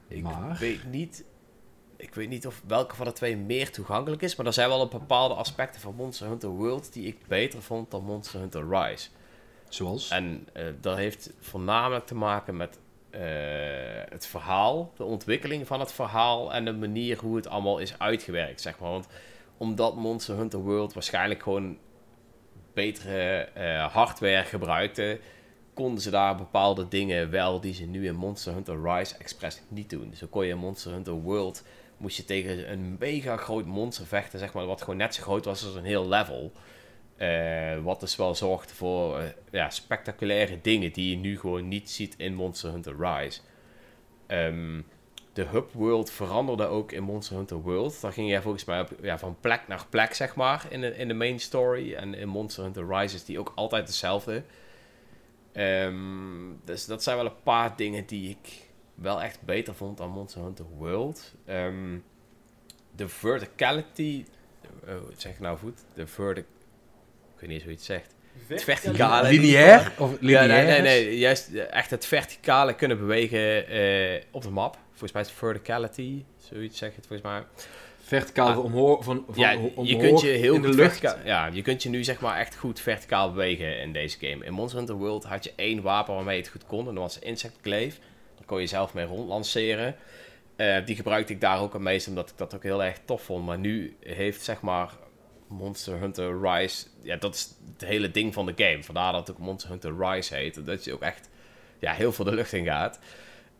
[0.08, 0.56] ik Maar?
[0.60, 1.24] weet niet...
[2.02, 4.36] Ik weet niet of welke van de twee meer toegankelijk is.
[4.36, 7.90] Maar er zijn wel een bepaalde aspecten van Monster Hunter World die ik beter vond
[7.90, 9.08] dan Monster Hunter Rise.
[9.68, 10.10] Zoals?
[10.10, 12.78] En eh, dat heeft voornamelijk te maken met
[13.10, 13.20] eh,
[14.08, 18.60] het verhaal, de ontwikkeling van het verhaal en de manier hoe het allemaal is uitgewerkt,
[18.60, 18.90] zeg maar.
[18.90, 19.06] Want
[19.56, 21.78] omdat Monster Hunter World waarschijnlijk gewoon
[22.72, 25.20] betere eh, hardware gebruikte,
[25.74, 29.90] konden ze daar bepaalde dingen wel die ze nu in Monster Hunter Rise Express niet
[29.90, 30.10] doen.
[30.10, 31.64] Dus dan kon je in Monster Hunter World,
[32.02, 35.44] moest je tegen een mega groot monster vechten, zeg maar, wat gewoon net zo groot
[35.44, 36.52] was als een heel level.
[37.16, 41.90] Eh, wat dus wel zorgde voor eh, ja, spectaculaire dingen die je nu gewoon niet
[41.90, 43.40] ziet in Monster Hunter Rise.
[44.26, 44.80] Ehm,
[45.32, 48.00] de hub world veranderde ook in Monster Hunter World.
[48.00, 50.96] Daar ging je volgens mij op, ja, van plek naar plek, zeg maar, in de,
[50.96, 51.94] in de main story.
[51.94, 54.42] En in Monster Hunter Rise is die ook altijd dezelfde.
[55.52, 55.96] Ehm,
[56.64, 58.61] dus dat zijn wel een paar dingen die ik
[59.02, 61.34] wel echt beter vond dan Monster Hunter World.
[61.46, 61.96] Ehm,
[62.96, 64.24] de verticality...
[64.86, 65.78] eh, hoe zeg ik nou goed?
[65.94, 66.44] De vertic...
[67.34, 68.14] Ik weet niet eens hoe je het zegt.
[68.46, 69.28] Het verticale...
[69.28, 69.92] Lineair?
[69.98, 71.18] Of Ja, nee, nee, nee.
[71.18, 74.78] Juist eh, echt het verticale kunnen bewegen eh, op de map.
[74.90, 76.24] Volgens mij is het verticality.
[76.38, 77.42] Zoiets zeg je het volgens mij.
[78.04, 78.64] Verticaal Ah.
[78.64, 79.50] omhoog, van, van ja,
[79.82, 81.16] je kunt je heel in de lucht.
[81.24, 84.44] Ja, je kunt je nu zeg maar echt goed verticaal bewegen in deze game.
[84.44, 86.88] In Monster Hunter World had je één wapen waarmee je het goed kon.
[86.88, 87.98] En dat was Insect Glaive.
[88.46, 89.96] Kon je zelf mee rondlanceren.
[90.56, 93.22] Eh, die gebruikte ik daar ook het meest omdat ik dat ook heel erg tof
[93.22, 93.46] vond.
[93.46, 94.90] Maar nu heeft zeg maar
[95.48, 96.86] Monster Hunter Rise...
[97.02, 98.82] Ja, dat is het hele ding van de game.
[98.82, 100.66] Vandaar dat het ook Monster Hunter Rise heet.
[100.66, 101.30] Dat je ook echt
[101.78, 102.98] ja, heel veel de lucht in gaat.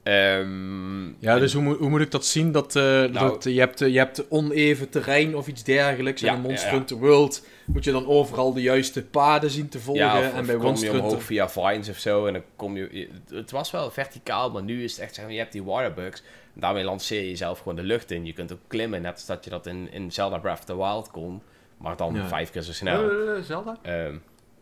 [0.03, 2.53] Ehm, Ja, dus hoe, moet- hoe moet ik dat zien?
[2.53, 6.21] Dat, eh, Nou- dat, je, hebt, eh, je hebt oneven terrein of iets dergelijks.
[6.21, 6.79] Ja, en in Monster ja, ja.
[6.79, 10.05] Hunter World moet je dan overal de juiste paden zien te volgen.
[10.05, 11.27] Ja, of, en of bij kom Monster je omhoog Hunter...
[11.27, 14.93] via vines of zo en dan kom je, Het was wel verticaal, maar nu is
[14.93, 16.23] het echt zeg maar, je hebt die waterbugs.
[16.55, 18.27] En daarmee lanceer je jezelf gewoon de lucht in.
[18.27, 20.77] Je kunt ook klimmen, net als dat je dat in, in Zelda Breath of the
[20.77, 21.43] Wild kon.
[21.77, 22.29] Maar dan Ja.
[22.29, 23.11] vijf keer zo snel.
[23.11, 23.77] Eh, Zelda?
[23.83, 24.15] Ehm,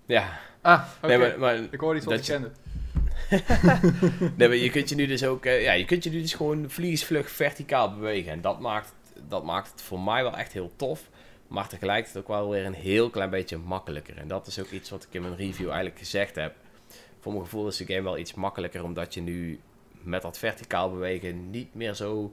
[0.07, 1.07] ja, Ah, oké.
[1.07, 2.51] nee, maar, maar Ik hoorde iets wat dat ik je-.
[4.37, 6.35] nee, maar je kunt je nu dus ook, eh, ja, je kunt je nu dus
[6.35, 8.33] gewoon vliegensvlug verticaal bewegen.
[8.33, 8.93] En dat maakt,
[9.29, 11.09] dat maakt het voor mij wel echt heel tof.
[11.47, 14.17] Maar tegelijkertijd ook wel weer een heel klein beetje makkelijker.
[14.17, 16.55] En dat is ook iets wat ik in mijn review eigenlijk gezegd heb.
[17.21, 19.61] Voor mijn gevoel is de game wel iets makkelijker, omdat je nu
[20.03, 22.33] met dat verticaal bewegen niet meer zo,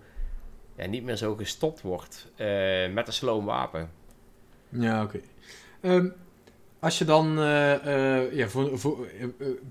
[0.75, 3.89] ja, niet meer zo gestopt wordt eh, met een slow wapen.
[4.69, 5.19] Ja, oké.
[5.81, 6.09] Ehm,
[6.79, 9.07] als je dan, eh, ja, voor, voor,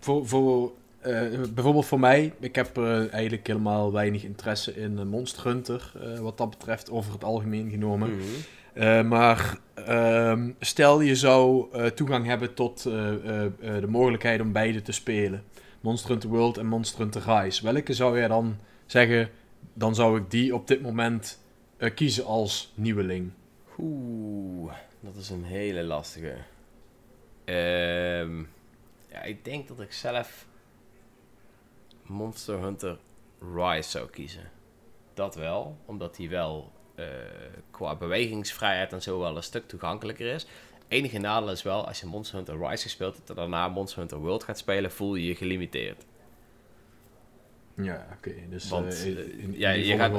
[0.01, 0.73] voor, voor
[1.07, 5.93] eh, bijvoorbeeld voor mij, ik heb eh, eigenlijk helemaal weinig interesse in eh, Monster Hunter,
[6.21, 8.17] wat dat betreft, over het algemeen genomen.
[8.17, 9.09] Mhm.
[9.09, 15.45] Maar ehm, stel je zou toegang hebben tot de mogelijkheid om beide te spelen.
[15.81, 17.65] Monster Hunter World en Monster Hunter Rise.
[17.73, 19.31] Welke zou jij dan zeggen,
[19.75, 21.43] dan zou ik die op dit moment
[21.95, 23.31] kiezen als nieuweling?
[23.79, 26.37] Oeh, dat is een hele lastige.
[27.45, 28.39] Ehm,
[29.11, 30.47] ja, ik denk dat ik zelf
[32.07, 32.99] Monster Hunter
[33.55, 34.51] Rise zou kiezen.
[35.15, 37.05] Dat wel, omdat die wel eh,
[37.71, 40.47] qua bewegingsvrijheid en zo wel een stuk toegankelijker is.
[40.89, 44.19] Enige nadeel is wel, als je Monster Hunter Rise gespeeld hebt en daarna Monster Hunter
[44.19, 46.05] World gaat spelen, voel je je gelimiteerd.
[47.77, 48.33] Ja, oké.
[48.51, 50.13] Dus Want, eh, in, in ja, je gaat-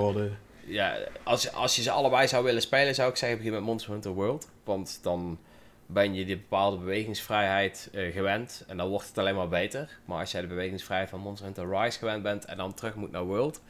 [0.66, 3.92] ja, als, als je ze allebei zou willen spelen, zou ik zeggen begin met Monster
[3.92, 4.50] Hunter World.
[4.64, 5.40] Want dan
[5.88, 10.00] ben je die bepaalde bewegingsvrijheid eh, gewend en dan wordt het alleen maar beter.
[10.06, 13.12] Maar als jij de bewegingsvrijheid van Monster Hunter Rise gewend bent en dan terug moet
[13.12, 13.62] naar World,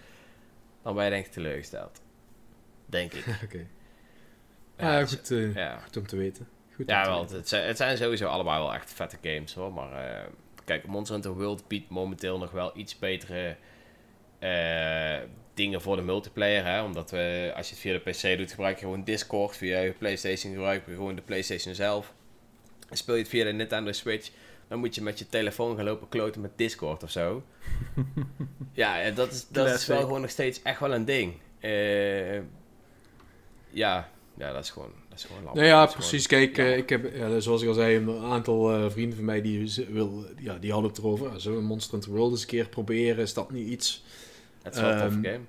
[0.81, 2.01] dan ben je denk ik teleurgesteld.
[2.85, 3.25] Denk ik.
[3.43, 3.65] Oké.
[4.77, 5.77] Ja, dus- goed, eh, ja.
[5.77, 6.47] goed om te weten.
[6.75, 7.37] Goed Ja, te wel, weten.
[7.37, 9.73] het zijn, het zijn sowieso allebei wel echt vette games hoor.
[9.73, 10.27] Maar eh,
[10.65, 13.55] kijk, Monster Hunter World biedt momenteel nog wel iets betere
[15.57, 16.65] dingen voor de multiplayer.
[16.65, 16.83] Hè?
[16.83, 17.99] Omdat we, als je het via de
[18.33, 19.57] PC doet, gebruik je gewoon Discord.
[19.57, 22.13] Via je PlayStation gebruik je gewoon de PlayStation zelf.
[22.89, 24.29] En speel je het via de Nintendo Switch,
[24.67, 27.43] dan moet je met je telefoon gaan lopen kloten met Discord of zo.
[28.73, 31.33] ja, en dat is, dat is wel gewoon nog steeds echt wel een ding.
[31.59, 32.35] Eh,
[33.69, 35.55] ja, ja, dat is gewoon, dat is gewoon lamp.
[35.55, 36.27] Nou ja, Dat is gewoon- precies.
[36.27, 39.41] Kijk, eh, ik heb, ja, zoals ik al zei, een aantal eh, vrienden van mij
[39.41, 41.29] die, ze- wil, ja, die hadden het erover.
[41.29, 43.17] Ah, Zullen we Monster Hunter World eens een keer proberen?
[43.23, 44.03] Is dat niet iets?
[44.67, 45.43] Het is wel een toffe Ehm, game.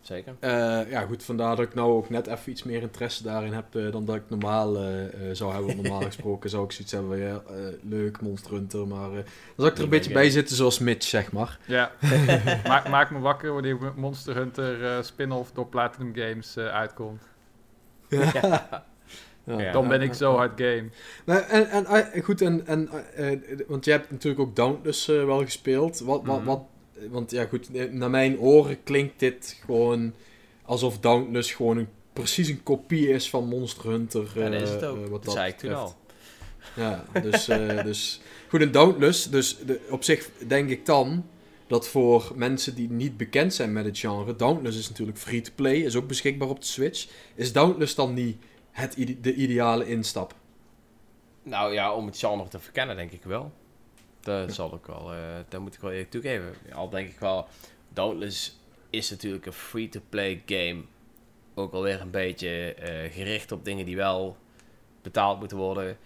[0.00, 0.34] Zeker.
[0.40, 3.74] Eh, ja, goed, vandaar dat ik nou ook net even iets meer interesse daarin heb
[3.74, 5.76] eh, dan dat ik normaal eh, eh, zou hebben.
[5.76, 9.24] Normaal gesproken zou ik zoiets hebben van, ja, eh, leuk, Monster Hunter, maar eh, dan
[9.56, 11.58] zou ik er een beetje bij zitten zoals Mitch, zeg maar.
[11.66, 11.90] Ja,
[12.66, 17.22] maak, maak me wakker wanneer Monster Hunter eh, spin-off door Platinum Games eh, uitkomt.
[18.08, 19.72] Ja.
[19.72, 20.88] Dan ben ik zo hard game.
[21.26, 22.88] Maar, en, en, goed, en, en,
[23.66, 25.98] want je hebt natuurlijk ook Dauntless eh, wel gespeeld.
[26.00, 26.46] Wat, wat, Mhm.
[26.46, 26.60] wat,
[27.10, 30.14] want ja, goed, eh, naar mijn oren klinkt dit gewoon
[30.62, 34.32] alsof Dauntless gewoon een, precies een kopie is van Monster Hunter.
[34.34, 35.04] Ja, dat is eh, het ook.
[35.04, 35.96] eh, wat dat zei ik toen al.
[36.76, 37.44] Ja, dus,
[37.84, 39.30] dus goed, een Dauntless.
[39.30, 41.24] Dus de, op zich denk ik dan
[41.66, 45.96] dat voor mensen die niet bekend zijn met het genre, Dauntless is natuurlijk free-to-play, is
[45.96, 47.08] ook beschikbaar op de Switch.
[47.34, 48.36] Is Dauntless dan niet
[48.70, 50.34] het, de ideale instap?
[51.42, 53.52] Nou ja, om het genre te verkennen denk ik wel.
[54.20, 56.54] Dat zal ik wel, eh dat moet ik wel eerlijk toegeven.
[56.72, 57.46] Al denk ik wel,
[57.92, 58.58] Dauntless
[58.90, 60.80] is natuurlijk een free-to-play game.
[61.54, 64.36] Ook alweer een beetje eh, gericht op dingen die wel
[65.02, 65.96] betaald moeten worden.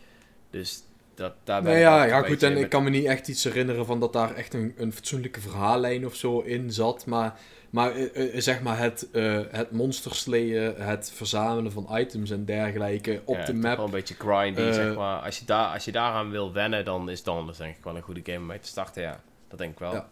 [0.51, 0.83] Dus
[1.15, 3.45] dat, daar ben Nou ik ja, ja goed, en ik kan me niet echt iets
[3.45, 7.07] herinneren van dat daar echt een, een fatsoenlijke verhaallijn of zo in zat.
[7.07, 7.41] Maar,
[7.73, 13.21] maar eh, eh, zeg maar het, eh het monsterslayen, het verzamelen van items en dergelijke
[13.25, 13.77] op ja, de map.
[13.77, 15.21] wel een beetje grindy, Eh, zeg maar.
[15.21, 18.03] Als je, daar, als je daaraan wil wennen, dan is Dauntless denk ik wel een
[18.03, 19.21] goede game om mee te starten, ja.
[19.49, 19.93] Dat denk ik wel.
[19.93, 20.09] Ja.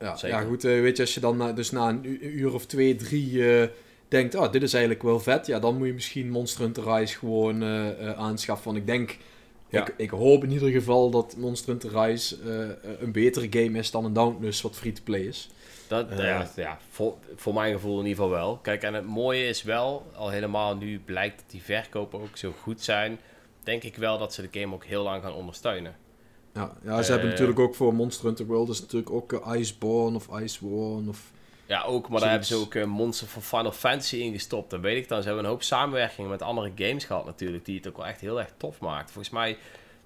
[0.00, 0.38] Ja, Zeker.
[0.38, 3.42] ja goed, weet je, als je dan na, dus na een uur of twee, drie
[4.08, 5.46] denkt, ah, dit is eigenlijk wel vet.
[5.46, 7.64] Ja, dan moet je misschien Monster Hunter Rise gewoon
[8.16, 8.64] aanschaffen.
[8.66, 9.16] Want ik denk,
[9.68, 9.86] Ja.
[9.86, 12.36] ik, ik hoop in ieder geval dat Monster Hunter Rise
[13.00, 15.50] een betere game is dan een Dauntless wat free-to-play is.
[15.88, 16.18] Dat, Eh.
[16.18, 18.56] ja, ja voor, voor mijn gevoel in ieder geval wel.
[18.56, 22.52] Kijk, en het mooie is wel, al helemaal nu blijkt dat die verkopen ook zo
[22.62, 23.18] goed zijn,
[23.62, 25.96] denk ik wel dat ze de game ook heel lang gaan ondersteunen.
[26.54, 27.08] Ja, ja ze Eh.
[27.08, 31.30] hebben natuurlijk ook voor Monster Hunter World is natuurlijk ook eh, Iceborne of Iceborne of...
[31.66, 34.70] Ja, ook, maar daar hebben ze ook monster van Final Fantasy ingestopt.
[34.70, 35.20] Dan weet ik dan.
[35.20, 38.20] Ze hebben een hoop samenwerking met andere games gehad natuurlijk, die het ook wel echt
[38.20, 39.10] heel erg tof maakt.
[39.10, 39.56] Volgens mij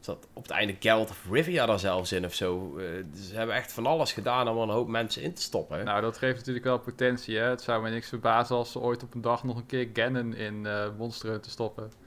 [0.04, 2.78] zat op het einde Geralt of Rivia daar zelfs in of zo.
[2.78, 2.84] Eh,
[3.28, 5.84] ze hebben echt van alles gedaan om een hoop mensen in te stoppen.
[5.84, 7.36] Nou, dat geeft natuurlijk wel potentie.
[7.36, 7.44] Hè?
[7.44, 10.34] Het zou me niks verbazen als ze ooit op een dag nog een keer Ganon
[10.34, 12.01] in eh Monster Hunter stoppen.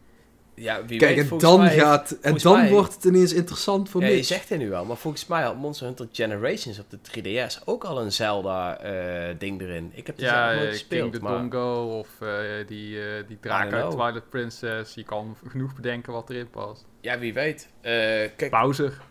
[0.56, 3.90] Ja, wie Kijk, weet, en dan, mij gaat, en dan mij- wordt het ineens interessant
[3.90, 4.28] voor Ja, je Mitch.
[4.28, 7.84] zegt het nu wel, maar volgens mij had Monster Hunter Generations op de 3DS ook
[7.84, 9.92] al een Zelda-ding erin.
[9.94, 11.38] Ik heb die zelf Ja, nooit eh, gespeeld, King the maar...
[11.38, 12.30] Dongo of eh,
[12.68, 13.92] die, eh die draak uit.
[13.92, 14.94] Twilight Princess.
[14.94, 16.86] Je kan genoeg bedenken wat erin past.
[17.02, 17.70] Ja, wie weet.
[17.82, 17.92] Eh,
[18.36, 19.02] kijk, Bowser.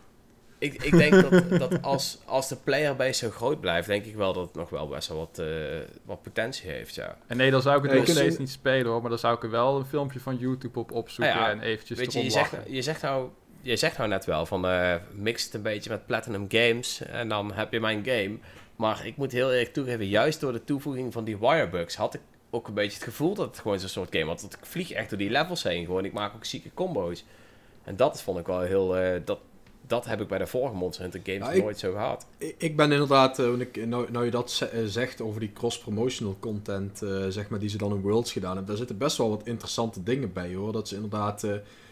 [0.73, 4.33] Ik, ik denk dat, dat als, als de playerbase zo groot blijft, denk ik wel
[4.33, 5.47] dat het nog wel best wel wat, uh,
[6.05, 7.17] wat potentie heeft, ja.
[7.27, 9.43] En nee, dan zou ik het nog steeds niet spelen hoor, maar dan zou ik
[9.43, 12.29] er wel een filmpje van YouTube op opzoeken ah ja, en eventjes weet je, je
[12.29, 13.29] zegt, je zegt nou
[13.65, 17.29] je zegt nou net wel van uh, mix het een beetje met Platinum Games en
[17.29, 18.37] dan heb je mijn game.
[18.75, 22.21] Maar ik moet heel eerlijk toegeven, juist door de toevoeging van die wirebugs had ik
[22.49, 24.41] ook een beetje het gevoel dat het gewoon zo'n soort game was.
[24.41, 26.05] Want ik vlieg echt door die levels heen gewoon.
[26.05, 27.23] Ik maak ook zieke combo's.
[27.83, 29.01] En dat vond ik wel heel...
[29.01, 29.39] Uh, dat,
[29.87, 32.27] dat heb ik bij de vorige Monster Hunter games nooit zo gehad.
[32.57, 37.49] Ik, ben inderdaad, ik, nou, nou je dat zegt over die cross-promotional content, uh, zeg
[37.49, 40.33] maar, die ze dan in Worlds gedaan hebben, daar zitten best wel wat interessante dingen
[40.33, 40.71] bij hoor.
[40.71, 41.43] Dat ze inderdaad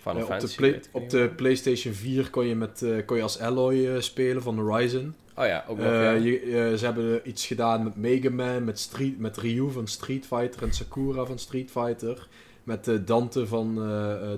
[0.03, 4.59] op, de op de PlayStation 4 kon je, met, kon je als Alloy spelen van
[4.59, 5.15] Horizon.
[5.35, 6.11] Oh ja, ook nog, ja.
[6.11, 10.63] Je, ze hebben iets gedaan met Mega Man, met, Street, met Ryu van Street Fighter
[10.63, 12.27] en Sakura van Street Fighter.
[12.63, 13.75] Met Dante van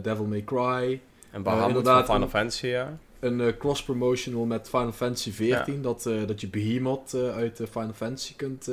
[0.01, 1.01] Devil May Cry.
[1.31, 5.81] En Bahamut van Final Fantasy, ja een uh, cross-promotional met Final Fantasy XIV.
[5.81, 8.69] Dat, uh, dat je Behemoth uh, uit Final Fantasy kunt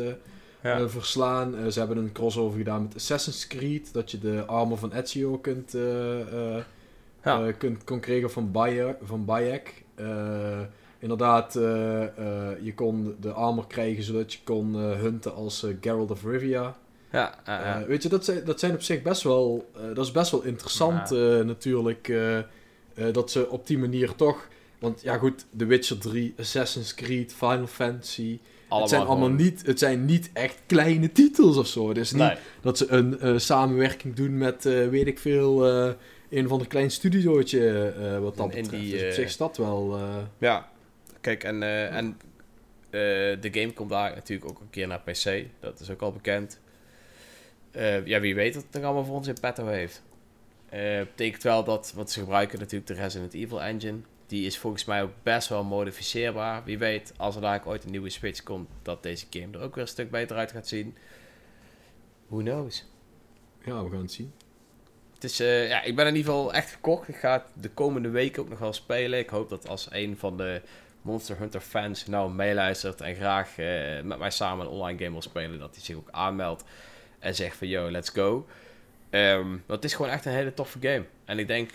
[0.62, 0.88] ja.
[0.88, 1.72] verslaan.
[1.72, 3.92] ze hebben een crossover gedaan met Assassin's Creed.
[3.92, 5.76] Dat je de armor van Ezio kunt,
[7.22, 7.52] ja.
[7.58, 8.96] kunt, kon krijgen van, Bayek.
[9.02, 9.82] Van Bayek.
[10.98, 11.52] inderdaad,
[12.62, 16.76] je kon de armor krijgen zodat je kon hunten als Geralt of Rivia.
[17.12, 19.70] Ja, weet je, dat zijn, dat zijn op zich best wel...
[19.94, 21.10] dat is best wel interessant
[21.44, 22.10] natuurlijk...
[22.94, 24.48] Uh, dat ze op die manier toch.
[24.78, 28.38] Want ja, goed, The Witcher 3, Assassin's Creed, Final Fantasy.
[28.68, 31.88] het zijn allemaal niet, het zijn niet echt kleine titels of zo.
[31.88, 35.66] Het is niet dat ze een uh, samenwerking doen met, uh, weet ik veel,
[36.30, 37.94] een van de klein studiootje.
[38.20, 38.70] wat dat betreft.
[38.70, 39.98] Die, dus op zich is dat wel.
[40.38, 40.68] Ja,
[41.20, 42.16] kijk, en, en
[43.40, 45.44] de game komt daar natuurlijk ook een keer naar PC.
[45.60, 46.60] Dat is ook al bekend.
[48.04, 50.02] ja, wie weet wat het nog allemaal voor ons in petto heeft.
[50.72, 53.98] Uh, betekent wel dat, wat ze gebruiken natuurlijk de Resident Evil engine.
[54.26, 56.64] Die is volgens mij ook best wel modificeerbaar.
[56.64, 59.74] Wie weet, als er daar ooit een nieuwe Switch komt, dat deze game er ook
[59.74, 60.96] weer een stuk beter uit gaat zien.
[62.26, 62.84] Who knows?
[63.64, 64.32] Ja, we gaan het zien.
[65.14, 67.08] Het is, uh, ja, ik ben in ieder geval echt gekocht.
[67.08, 69.18] Ik ga het de komende weken ook nog wel spelen.
[69.18, 70.62] Ik hoop dat als een van de
[71.02, 75.22] Monster Hunter fans nou meeluistert en graag uh, met mij samen een online game wil
[75.22, 76.64] spelen, dat hij zich ook aanmeldt
[77.18, 78.46] en zegt van yo, let's go.
[79.14, 81.04] Um, want het is gewoon echt een hele toffe game.
[81.24, 81.70] En ik denk,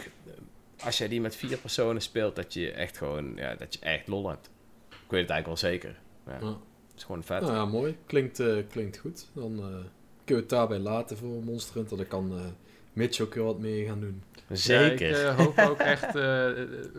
[0.84, 4.08] als jij die met vier personen speelt, dat je echt gewoon, ja, dat je echt
[4.08, 4.50] lol hebt.
[4.90, 5.96] Ik weet het eigenlijk wel zeker.
[6.26, 7.42] Ja, Het is gewoon vet.
[7.42, 7.98] Nou ja, mooi.
[8.06, 9.28] Klinkt, uh, klinkt goed.
[9.34, 9.86] Dan uh, kunnen
[10.26, 11.98] we het daarbij laten voor Monster Hunter.
[11.98, 12.46] Dan kan uh,
[12.94, 14.24] Mitch ook weer wat mee gaan doen.
[14.52, 15.20] Zeker.
[15.20, 16.12] Ja, ik hoop ook echt,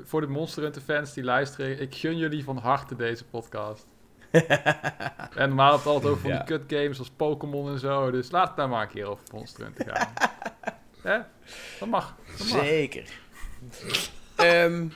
[0.05, 3.87] voor de Monster Hunter fans die luisteren, ik gun jullie van harte deze podcast.
[5.41, 8.11] en normaal het altijd over van die cut games als Pokémon en zo.
[8.11, 10.13] Dus laat het daar maar een keer over Monster Hunter gaan.
[11.03, 11.19] Hè?
[11.79, 12.17] Dat mag.
[12.39, 12.65] Dat mag.
[12.65, 13.11] Zeker.
[14.41, 14.93] um,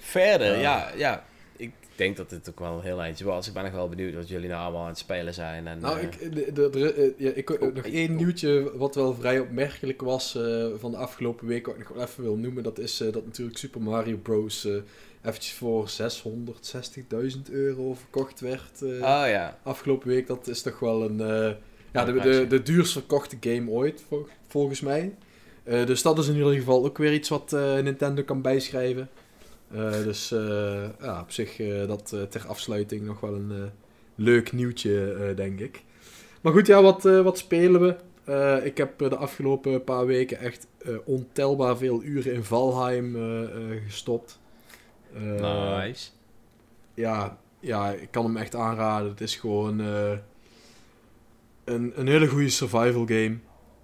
[0.00, 1.24] verder, ja, ja.
[1.56, 3.46] Ik denk dat dit ook wel een heel eindje was.
[3.46, 5.66] Ik ben nog wel benieuwd wat jullie nou allemaal aan het spelen zijn.
[5.66, 8.94] En, nou, uh, ik, de, de, de, eh, ja, ik, oh, nog één nieuwtje wat
[8.94, 12.36] wel vrij opmerkelijk was uh, van de afgelopen week, wat ik nog wel even wil
[12.36, 12.62] noemen.
[12.62, 14.68] Dat is uh, dat natuurlijk Super Mario Bros
[15.26, 19.58] eventjes voor 660.000 euro verkocht werd uh, oh, ja.
[19.62, 20.26] afgelopen week.
[20.26, 21.54] Dat is toch wel een, uh,
[21.92, 24.04] ja, de, de, de duurst verkochte game ooit,
[24.48, 25.14] volgens mij.
[25.64, 27.50] Uh, dus dat is in ieder geval ook weer iets wat
[27.82, 29.08] Nintendo kan bijschrijven.
[30.04, 30.28] dus
[31.00, 31.56] ja, op zich
[31.86, 33.70] dat ter afsluiting nog wel een
[34.14, 35.82] leuk nieuwtje, denk ik.
[36.40, 37.96] Maar goed, ja, wat, wat spelen we?
[38.64, 40.66] ik heb de afgelopen paar weken echt
[41.04, 43.16] ontelbaar veel uren in Valheim
[43.86, 44.38] gestopt.
[45.20, 46.08] Uh, nice.
[46.94, 49.10] Ja, ja, ik kan hem echt aanraden.
[49.10, 50.12] Het is gewoon uh,
[51.64, 53.36] een, een hele goede survival game.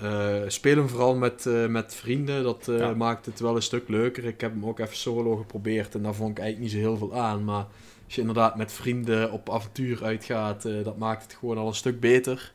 [0.03, 2.43] Uh, speel hem vooral met, met vrienden.
[2.43, 4.25] Dat maakt het wel een stuk leuker.
[4.25, 6.99] Ik heb hem ook even solo geprobeerd en daar vond ik eigenlijk niet zo heel
[6.99, 7.45] veel aan.
[7.45, 7.67] Maar
[8.05, 12.01] als je inderdaad met vrienden op avontuur uitgaat, dat maakt het gewoon al een stuk
[12.01, 12.53] beter.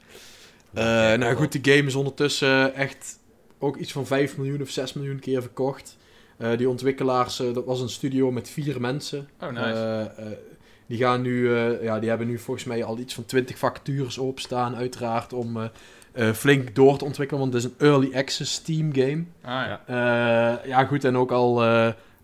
[0.71, 3.19] nou goed, de game is ondertussen echt
[3.59, 5.97] ook iets van 5 miljoen of 6 miljoen keer verkocht.
[6.37, 9.29] Uh, die ontwikkelaars, uh, dat was een studio met vier mensen.
[9.41, 10.11] Oh, nice.
[10.19, 10.25] Uh,
[10.85, 14.75] die gaan nu, ja, die hebben nu volgens mij al iets van 20 vacatures openstaan,
[14.75, 15.69] uiteraard, om
[16.33, 17.41] flink door te ontwikkelen.
[17.41, 19.23] Want het is een early access Steam game.
[19.41, 20.61] Ah, ja.
[20.65, 21.63] ja, goed, en ook al,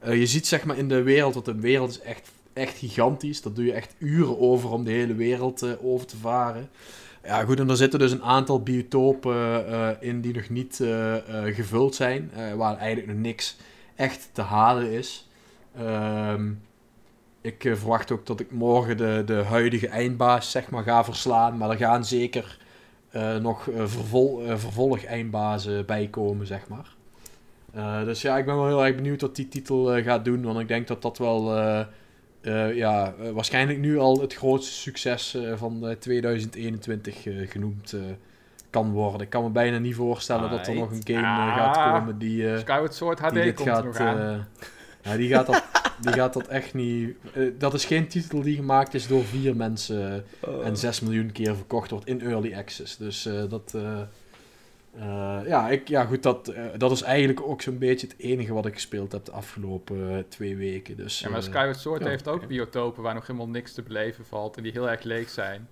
[0.09, 3.41] je ziet zeg maar in de wereld, dat de wereld is echt, echt gigantisch.
[3.41, 6.69] Daar doe je echt uren over om de hele wereld over te varen.
[7.23, 9.65] Ja, goed, en er zitten dus een aantal biotopen
[9.99, 10.83] in die nog niet
[11.45, 13.57] gevuld zijn, waar eigenlijk nog niks
[13.95, 15.29] echt te halen is.
[15.77, 16.51] Ehm,
[17.41, 21.57] ik uh, verwacht ook dat ik morgen de, de huidige eindbaas zeg maar, ga verslaan.
[21.57, 22.57] Maar er gaan zeker
[23.15, 26.95] uh, nog uh, vervol, vervolg eindbazen bij komen, zeg maar.
[28.05, 30.43] dus ja, ik ben wel heel erg benieuwd wat die titel gaat doen.
[30.43, 31.51] Want ik denk dat dat wel
[32.43, 37.93] eh, ja, eh, waarschijnlijk nu al het grootste succes eh, van eh, 2021 eh, genoemd
[37.93, 38.01] eh,
[38.73, 39.21] kan worden.
[39.21, 41.93] Ik kan me bijna niet voorstellen dat er nog een game eh, gaat Ah.
[41.93, 43.83] komen die, eh, Skyward Sword HD die komt gaat...
[43.83, 44.19] nog aan.
[44.19, 44.37] eh,
[45.01, 45.63] ja, die gaat dat,
[45.99, 47.15] die gaat dat echt niet...
[47.57, 50.25] dat is geen titel die gemaakt is door vier mensen
[50.63, 52.97] en 6 miljoen keer verkocht wordt in early access.
[52.97, 53.75] Dus dat...
[55.45, 58.73] ja, ik, ja, goed, dat, dat is eigenlijk ook zo'n beetje het enige wat ik
[58.73, 60.97] gespeeld heb de afgelopen twee weken.
[60.97, 64.25] Dus, Ja, maar Skyward Sword ja, heeft ook biotopen waar nog helemaal niks te beleven
[64.25, 65.67] valt en die heel erg leeg zijn.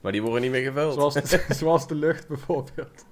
[0.00, 0.94] Maar die worden niet meer gevuld.
[0.94, 3.04] Zoals de, zoals de lucht bijvoorbeeld.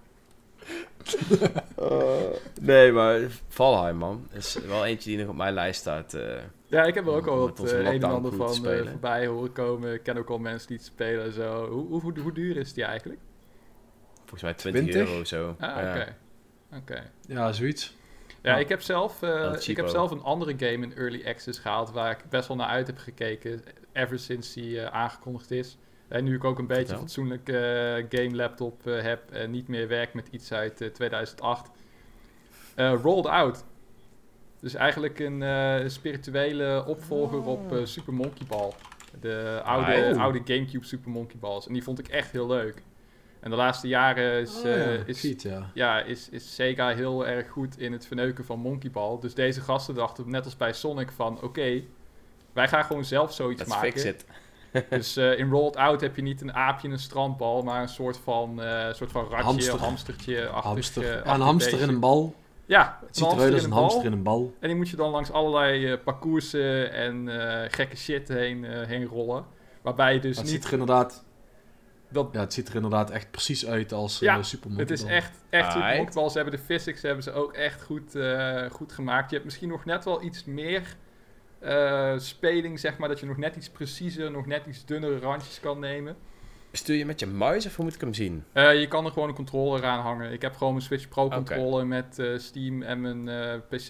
[1.76, 2.16] Eh,
[2.60, 4.28] nee, maar Valheim, man.
[4.32, 6.14] Is wel eentje die nog op mijn lijst staat.
[6.14, 6.36] eh.
[6.66, 9.92] Ja, ik heb er ook al wat eh, een en ander van voorbij horen komen.
[9.92, 11.68] Ik ken ook al mensen die het spelen en zo.
[11.70, 13.20] Hoe, hoe, hoe, hoe duur is die eigenlijk?
[14.18, 15.08] volgens mij 20, 20?
[15.08, 15.56] euro of zo.
[15.58, 15.90] Ah, Ja.
[15.90, 16.16] oké.
[16.76, 17.10] Oké.
[17.26, 17.94] Ja, zoiets.
[18.42, 18.58] Ja, Ja.
[18.58, 22.10] ik heb zelf, eh, ik heb zelf een andere game in Early Access gehaald waar
[22.10, 23.62] ik best wel naar uit heb gekeken.
[23.92, 25.78] Ever sinds die eh, aangekondigd is.
[26.14, 27.00] En nu ik ook een beetje Vertel.
[27.02, 31.70] fatsoenlijk eh, game laptop eh, heb en niet meer werk met iets uit eh, 2008.
[32.74, 33.64] Eh, Rolled Out.
[34.60, 38.72] Dus eigenlijk een eh, spirituele opvolger op eh, Super Monkey Ball.
[39.20, 41.66] De oude, Ah, oude Gamecube Super Monkey Balls.
[41.66, 42.82] En die vond ik echt heel leuk.
[43.40, 45.70] En de laatste jaren is, Oh, ja, eh, is ja.
[45.74, 49.18] ja, is, is Sega heel erg goed in het verneuken van Monkey Ball.
[49.20, 51.82] Dus deze gasten dachten, net als bij Sonic, van oké,
[52.52, 53.90] wij gaan gewoon zelf zoiets Let's maken.
[53.92, 54.24] fix it.
[54.90, 57.88] Dus eh, in Rolled Out heb je niet een aapje en een strandbal, maar een
[57.88, 59.78] soort van, eh soort van ratje, Hamster.
[59.78, 60.48] hamstertje.
[60.48, 61.02] achtig, Hamster.
[61.02, 61.88] eh, Ja, een hamster beestje.
[61.88, 62.34] in een bal.
[62.66, 64.54] Ja, Het ziet eruit als een hamster in een bal.
[64.60, 67.28] En die moet je dan langs allerlei eh, parcoursen en
[67.62, 69.44] eh, gekke shit heen, eh, heen rollen.
[69.82, 70.54] Waarbij je dus het niet...
[70.54, 71.24] ziet er inderdaad...
[72.08, 75.30] Dat, Ja, het ziet er inderdaad echt precies uit als Ja, Super Het is echt,
[75.50, 75.96] echt.
[75.96, 79.26] Monkball, ze hebben de physics hebben ze ook echt goed, eh, goed gemaakt.
[79.28, 80.96] Je hebt misschien nog net wel iets meer
[81.64, 83.08] eh, speling, zeg maar.
[83.08, 86.16] Dat je nog net iets preciezer, nog net iets dunnere randjes kan nemen.
[86.72, 88.44] Stuur je met je muis of hoe moet ik hem zien?
[88.52, 90.32] Eh, je kan er gewoon een controller aan hangen.
[90.32, 93.86] Ik heb gewoon mijn Switch Pro controller met eh, Steam en mijn PC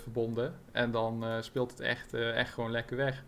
[0.00, 0.54] verbonden.
[0.72, 3.24] En dan speelt het echt, echt gewoon lekker weg.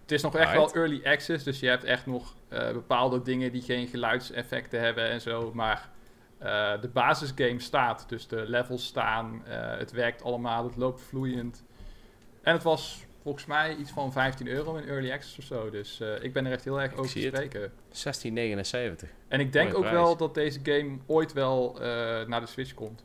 [0.00, 2.34] Het is nog echt wel early access, dus je hebt echt nog
[2.72, 5.50] bepaalde dingen die geen geluidseffecten hebben en zo.
[5.54, 5.90] Maar
[6.80, 9.42] de basisgame staat, dus de levels staan,
[9.78, 11.64] het werkt allemaal, het loopt vloeiend.
[12.42, 15.70] En het was volgens mij iets van 15 euro in early access of zo.
[15.70, 17.72] Dus eh, ik ben er echt heel erg Ik over te spreken.
[17.72, 19.08] 16,79.
[19.28, 19.96] En ik denk Mooie ook prijs.
[19.96, 21.80] wel dat deze game ooit wel eh,
[22.26, 23.04] naar de Switch komt.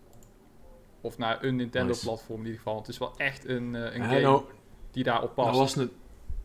[1.01, 2.78] Of naar een Nintendo-platform in ieder geval.
[2.78, 4.43] Het is wel echt een, eh, een game nou,
[4.91, 5.49] die daarop past.
[5.49, 5.91] nou, was het,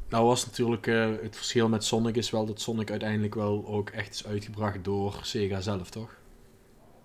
[0.09, 3.91] nou was natuurlijk eh, het verschil met Sonic is wel dat Sonic uiteindelijk wel ook
[3.91, 6.20] echt is uitgebracht door Sega zelf, toch?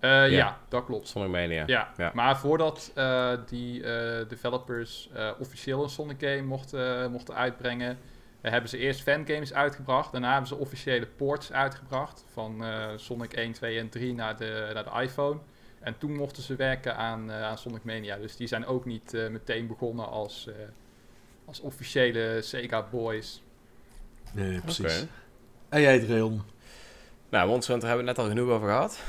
[0.06, 0.36] Eh, ja.
[0.36, 0.58] Ja.
[0.68, 1.08] dat klopt.
[1.08, 1.62] Sonic Mania.
[1.66, 1.92] Ja.
[1.96, 2.10] Ja.
[2.14, 7.98] maar voordat eh, die eh, developers eh, officieel een Sonic game mochten, mochten uitbrengen,
[8.40, 10.12] hebben ze eerst fangames uitgebracht.
[10.12, 14.70] Daarna hebben ze officiële ports uitgebracht van eh, Sonic 1, 2 en 3 naar de,
[14.74, 15.38] naar de iPhone.
[15.86, 18.16] En toen mochten ze werken aan, eh, aan Sonic Mania.
[18.16, 20.54] Dus die zijn ook niet eh, meteen begonnen als, eh,
[21.44, 23.42] als officiële Sega boys.
[24.32, 25.02] Nee, precies.
[25.02, 25.08] Oké.
[25.68, 26.42] En jij, Dreon?
[27.28, 29.02] Nou, Monster Hunter hebben we het net al genoeg over gehad.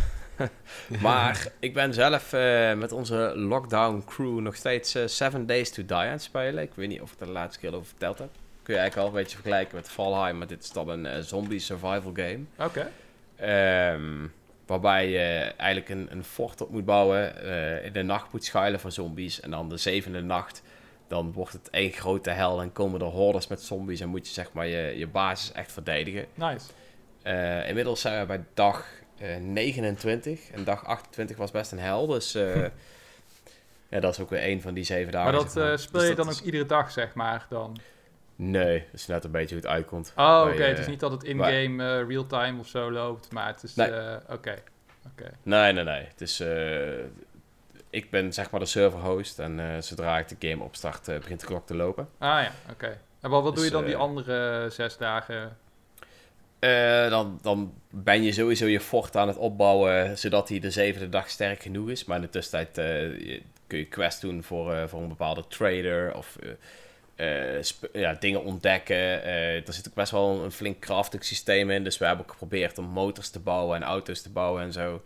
[1.01, 5.85] maar ik ben zelf eh, met onze lockdown crew nog steeds eh, Seven Days to
[5.85, 6.63] Die aan het spelen.
[6.63, 8.29] Ik weet niet of ik er de laatste keer over verteld heb.
[8.63, 11.19] Kun je eigenlijk al een beetje vergelijken met Valheim, maar dit is dan een eh,
[11.19, 12.39] zombie survival game.
[12.57, 12.91] Oké.
[13.35, 14.27] Ehm,
[14.65, 17.43] waarbij je eigenlijk een, een fort op moet bouwen,
[17.83, 19.39] in de nacht moet schuilen voor zombies.
[19.39, 20.61] En dan de zevende nacht,
[21.07, 23.99] dan wordt het één grote hel en komen er hordes met zombies.
[23.99, 26.25] En moet je zeg maar je, je basis echt verdedigen.
[26.33, 26.67] Nice.
[27.67, 28.85] Inmiddels zijn we bij dag
[29.20, 30.49] 29.
[30.51, 32.07] En dag 28 was best een hel.
[32.07, 32.55] Dus eh,
[33.89, 35.32] ja, dat is ook weer één van die zeven dagen.
[35.32, 35.72] maar dat zeg maar.
[35.72, 37.78] eh, speel Dus je dat dan is- ook iedere dag, zeg maar, dan?
[38.36, 40.13] Nee, dat is net een beetje hoe het uitkomt.
[40.15, 40.61] Oh, oké.
[40.61, 43.76] eh, het is niet dat het in-game eh, real-time of zo loopt, maar het is...
[43.76, 43.89] Nee.
[43.91, 44.53] eh, Oké.
[45.43, 46.03] Nee, nee, nee.
[46.05, 46.97] Het is, eh,
[47.89, 49.39] ik ben zeg maar de server host.
[49.39, 52.09] En eh, zodra ik de game opstart, eh, begint de klok te lopen.
[52.18, 52.97] Ah ja, oké.
[53.22, 55.57] En wat, wat doe Dus, je dan die eh, andere zes dagen?
[56.60, 61.10] Eh, dan, dan ben je sowieso je fort aan het opbouwen, zodat hij de zevende
[61.10, 62.05] dag sterk genoeg is.
[62.05, 66.16] Maar in de tussentijd eh, kun je quest doen voor, eh, voor een bepaalde trader
[66.16, 66.38] of
[67.93, 69.24] ja, dingen ontdekken.
[69.24, 71.84] Er zit ook best wel een flink crafting systeem in.
[71.84, 75.03] Dus we hebben ook geprobeerd om motors te bouwen en auto's te bouwen en zo.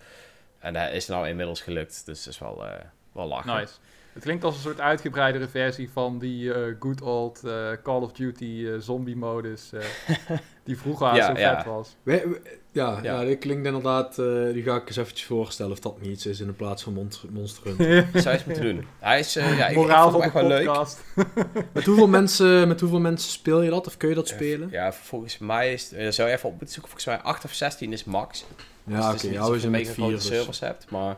[0.59, 2.63] En dat is nou inmiddels gelukt, dus dat is wel,
[3.11, 3.55] wel lachen.
[3.55, 3.73] Nice.
[4.13, 8.11] Het klinkt als een soort uitgebreidere versie van die eh, good old eh, Call of
[8.11, 9.69] Duty eh, zombie modus.
[9.73, 9.81] eh,
[10.63, 11.55] die vroeger Ja, zo ja.
[11.55, 11.95] vet was.
[12.03, 13.19] We- we- ja, ja.
[13.19, 13.25] Ja.
[13.25, 14.19] dit klinkt inderdaad...
[14.19, 16.93] eh, die ga ik eens eventjes voorstellen of dat niet iets is in plaats van
[16.93, 18.07] Monster, Monster Hunter.
[18.21, 18.85] Zou je eens moeten doen.
[18.99, 20.85] Hij is, eh, ja, ik, ik Moraal van de leuk.
[21.73, 23.87] met, hoeveel mensen, met hoeveel mensen speel je dat?
[23.87, 24.69] Of kun je dat spelen?
[24.71, 25.91] Ja, volgens mij is...
[25.93, 26.91] eh, zou je even op moeten zoeken.
[26.91, 28.45] Volgens mij 8 of 16 is max.
[28.83, 29.13] Ja, Dus oké.
[29.13, 30.03] het niet ja, we je zijn met mega vier.
[30.03, 30.25] grote Dus.
[30.27, 30.89] servers hebt.
[30.89, 31.17] Maar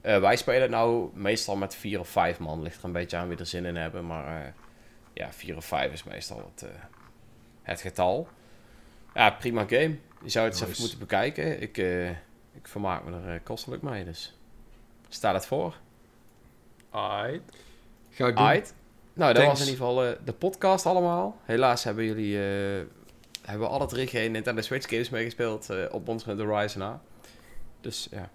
[0.00, 2.62] eh, wij spelen nou meestal met 4 of 5 man.
[2.62, 4.06] Ligt er een beetje aan wie er zin in hebben.
[4.06, 4.52] Maar eh,
[5.12, 6.74] ja, 4 of 5 is meestal het, eh,
[7.62, 8.28] het getal.
[9.14, 9.96] Ja, prima game.
[10.22, 10.64] Je zou het eens Nice.
[10.72, 11.60] even moeten bekijken.
[11.62, 12.08] Ik, eh,
[12.52, 14.04] ik vermaak me er kostelijk mee.
[14.04, 14.36] Dus
[15.08, 15.76] staat het voor.
[16.90, 17.56] Aight.
[18.10, 18.44] Ga ik doen.
[18.46, 18.74] Aight.
[19.12, 19.58] Nou, dat Thanks.
[19.58, 21.40] was in ieder geval de podcast allemaal.
[21.44, 22.36] Helaas hebben jullie...
[22.36, 22.86] eh,
[23.42, 27.00] hebben we alle drie geen Nintendo Switch games meegespeeld eh, op Monster Hunter Horizon na.
[27.80, 28.30] Dus ja,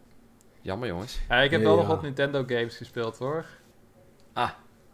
[0.66, 1.20] jammer jongens.
[1.30, 1.82] Ja, ik heb Ja, wel ja.
[1.82, 3.46] nog wat Nintendo games gespeeld hoor.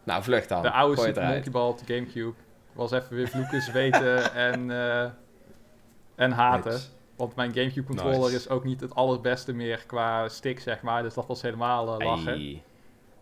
[0.04, 0.62] Nou, vlucht dan.
[0.62, 1.24] De oude Super.
[1.28, 2.34] Monkey Ball op de Gamecube.
[2.74, 5.10] Was even weer vloeken, zweten en, eh,
[6.16, 6.72] en haten.
[6.72, 6.88] Nice.
[7.16, 8.36] Want mijn Gamecube controller Nice.
[8.36, 11.04] is ook niet het allerbeste meer qua stick, zeg maar.
[11.04, 12.62] Dus dat was helemaal eh, lachen.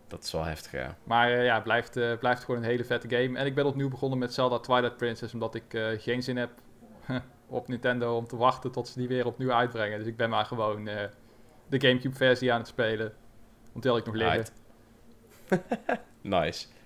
[0.08, 0.96] Dat is wel heftig, ja.
[1.04, 3.38] Maar eh, ja, het blijft, eh, blijft gewoon een hele vette game.
[3.38, 6.50] En ik ben opnieuw begonnen met Zelda Twilight Princess, omdat ik eh, geen zin heb
[7.48, 9.98] op Nintendo om te wachten tot ze die weer opnieuw uitbrengen.
[9.98, 11.08] Dus ik ben maar gewoon eh,
[11.70, 13.12] de Gamecube versie aan het spelen.
[13.72, 14.46] Want die had ik nog liggen.
[16.20, 16.66] Nice.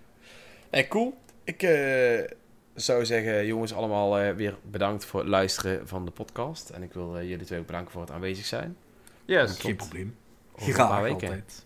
[0.71, 1.19] Nee, cool.
[1.45, 2.31] Ik eh,
[2.75, 6.71] zou zeggen, jongens, allemaal eh, weer bedankt voor het luisteren van de podcast.
[6.71, 8.77] En ik wil eh, jullie twee ook bedanken voor het aanwezig zijn.
[9.25, 9.59] Yes.
[9.59, 10.17] Geen probleem.
[10.57, 11.29] Graag weken.
[11.29, 11.65] altijd.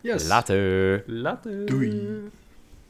[0.00, 0.26] Yes.
[0.26, 1.02] Later.
[1.06, 1.66] Later.
[1.66, 2.30] Doei.